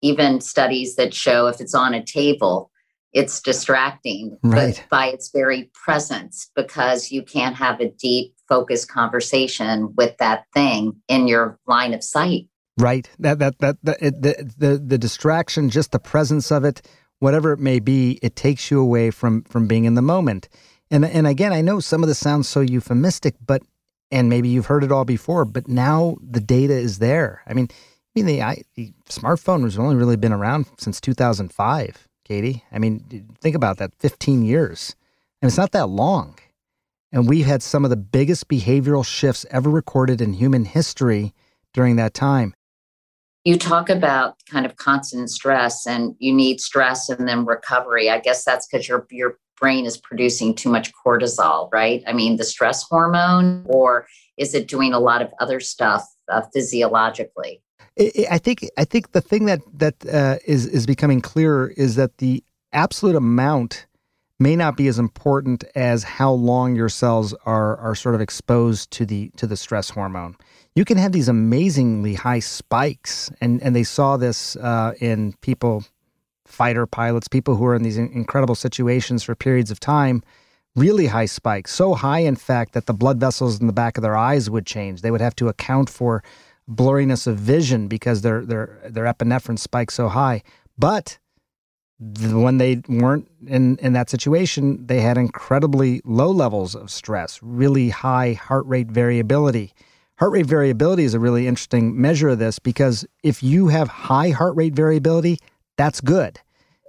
[0.00, 2.70] Even studies that show if it's on a table,
[3.12, 4.84] it's distracting right.
[4.90, 10.94] by its very presence because you can't have a deep, focused conversation with that thing
[11.08, 12.46] in your line of sight.
[12.78, 13.10] Right.
[13.18, 16.82] That that that, that it, the, the the distraction, just the presence of it,
[17.18, 20.48] whatever it may be, it takes you away from from being in the moment.
[20.90, 23.62] And and again, I know some of this sounds so euphemistic, but
[24.10, 27.42] and maybe you've heard it all before, but now the data is there.
[27.46, 32.08] I mean, I mean the, I, the smartphone has only really been around since 2005,
[32.24, 32.64] Katie.
[32.72, 34.96] I mean, think about that 15 years.
[35.40, 36.38] And it's not that long.
[37.12, 41.32] And we've had some of the biggest behavioral shifts ever recorded in human history
[41.72, 42.54] during that time.
[43.44, 48.10] You talk about kind of constant stress and you need stress and then recovery.
[48.10, 52.02] I guess that's because your your brain is producing too much cortisol, right?
[52.06, 54.06] I mean, the stress hormone, or
[54.36, 57.60] is it doing a lot of other stuff uh, physiologically?
[58.30, 62.18] I think I think the thing that that uh, is is becoming clearer is that
[62.18, 63.86] the absolute amount
[64.38, 68.90] may not be as important as how long your cells are are sort of exposed
[68.92, 70.36] to the to the stress hormone.
[70.76, 75.84] You can have these amazingly high spikes, and and they saw this uh, in people
[76.48, 80.22] fighter pilots, people who are in these incredible situations for periods of time,
[80.74, 84.02] really high spikes, so high, in fact, that the blood vessels in the back of
[84.02, 85.02] their eyes would change.
[85.02, 86.22] They would have to account for
[86.70, 90.42] blurriness of vision because their their their epinephrine spikes so high.
[90.78, 91.18] But
[91.98, 97.88] when they weren't in, in that situation, they had incredibly low levels of stress, really
[97.88, 99.72] high heart rate variability.
[100.18, 104.30] Heart rate variability is a really interesting measure of this because if you have high
[104.30, 105.38] heart rate variability,
[105.78, 106.38] that's good.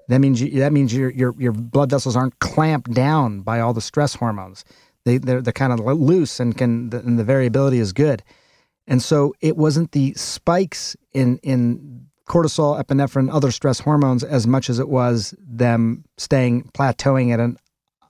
[0.09, 3.73] That means you, that means your your your blood vessels aren't clamped down by all
[3.73, 4.65] the stress hormones.
[5.05, 8.23] They they're, they're kind of loose and can and the variability is good.
[8.87, 14.69] And so it wasn't the spikes in in cortisol, epinephrine, other stress hormones as much
[14.69, 17.57] as it was them staying plateauing at an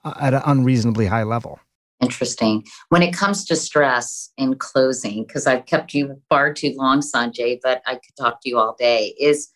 [0.06, 1.60] uh, at an unreasonably high level.
[2.02, 2.66] Interesting.
[2.88, 7.60] When it comes to stress in closing, because I've kept you far too long, Sanjay,
[7.62, 9.50] but I could talk to you all day, is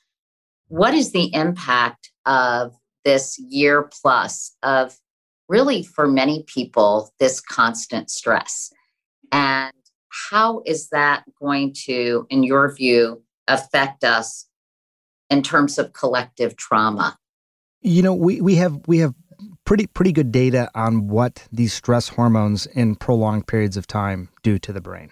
[0.74, 4.98] what is the impact of this year plus of
[5.48, 8.72] really for many people this constant stress?
[9.32, 9.72] And
[10.32, 14.48] how is that going to in your view affect us
[15.30, 17.20] in terms of collective trauma?
[17.82, 19.14] You know we, we have we have
[19.66, 24.58] pretty pretty good data on what these stress hormones in prolonged periods of time do
[24.58, 25.12] to the brain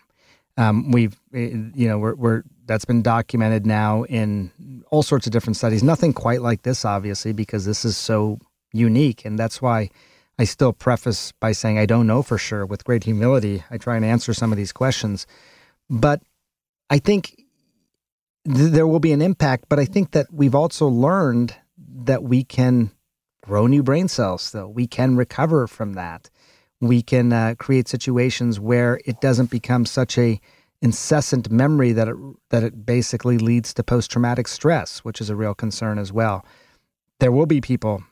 [0.62, 4.52] um, we've eh, you know we're, we're that's been documented now in
[4.92, 5.84] all sorts of different studies.
[5.84, 8.40] Nothing quite like this, obviously, because this is so
[8.72, 9.26] unique.
[9.26, 9.90] And that's why
[10.38, 12.66] I still preface by saying I don't know for sure.
[12.66, 15.26] With great humility, I try and answer some of these questions.
[15.90, 16.22] But
[16.90, 17.36] I think
[18.46, 19.66] th- there will be an impact.
[19.68, 21.56] But I think that we've also learned
[22.06, 22.92] that we can
[23.44, 24.68] grow new brain cells, though.
[24.68, 26.30] We can recover from that.
[26.82, 30.42] We can uh, create situations where it doesn't become such a
[30.82, 32.16] incessant memory that it,
[32.50, 36.44] that it basically leads to post traumatic stress, which is a real concern as well.
[37.20, 38.04] There will be people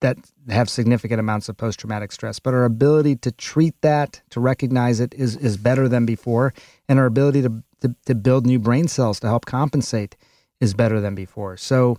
[0.00, 0.18] that
[0.48, 5.00] have significant amounts of post traumatic stress, but our ability to treat that, to recognize
[5.00, 6.54] it, is is better than before,
[6.88, 10.16] and our ability to to, to build new brain cells to help compensate
[10.60, 11.56] is better than before.
[11.56, 11.98] So,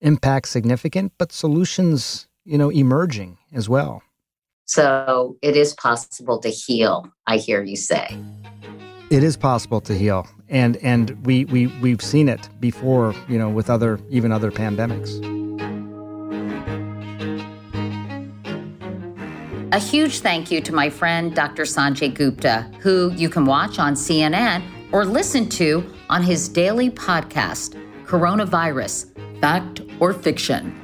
[0.00, 4.02] impact significant, but solutions, you know, emerging as well.
[4.66, 7.06] So it is possible to heal.
[7.26, 8.18] I hear you say.
[9.10, 13.50] It is possible to heal, and and we we we've seen it before, you know,
[13.50, 15.22] with other even other pandemics.
[19.72, 21.64] A huge thank you to my friend Dr.
[21.64, 24.62] Sanjay Gupta, who you can watch on CNN
[24.92, 29.10] or listen to on his daily podcast, Coronavirus
[29.40, 30.80] Fact or Fiction.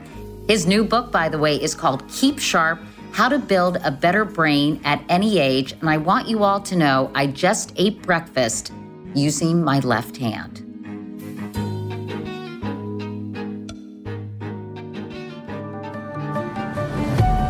[0.49, 2.81] His new book, by the way, is called Keep Sharp
[3.13, 5.73] How to Build a Better Brain at Any Age.
[5.81, 8.73] And I want you all to know I just ate breakfast
[9.15, 10.67] using my left hand.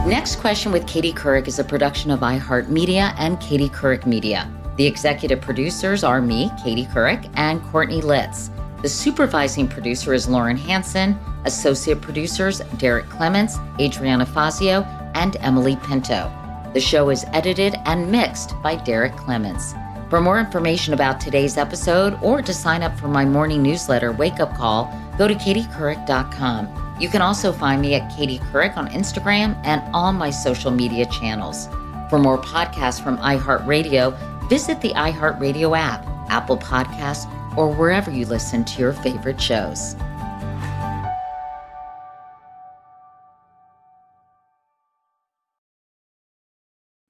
[0.06, 4.50] Next Question with Katie Couric is a production of iHeartMedia and Katie Couric Media.
[4.76, 8.50] The executive producers are me, Katie Couric, and Courtney Litz.
[8.82, 16.30] The supervising producer is Lauren Hanson, associate producers Derek Clements, Adriana Fazio, and Emily Pinto.
[16.72, 19.74] The show is edited and mixed by Derek Clements.
[20.08, 24.40] For more information about today's episode or to sign up for my morning newsletter, Wake
[24.40, 26.96] Up Call, go to katiecouric.com.
[27.00, 31.06] You can also find me at Katie Couric on Instagram and all my social media
[31.06, 31.68] channels.
[32.10, 38.64] For more podcasts from iHeartRadio, visit the iHeartRadio app, Apple Podcasts, or wherever you listen
[38.64, 39.94] to your favorite shows.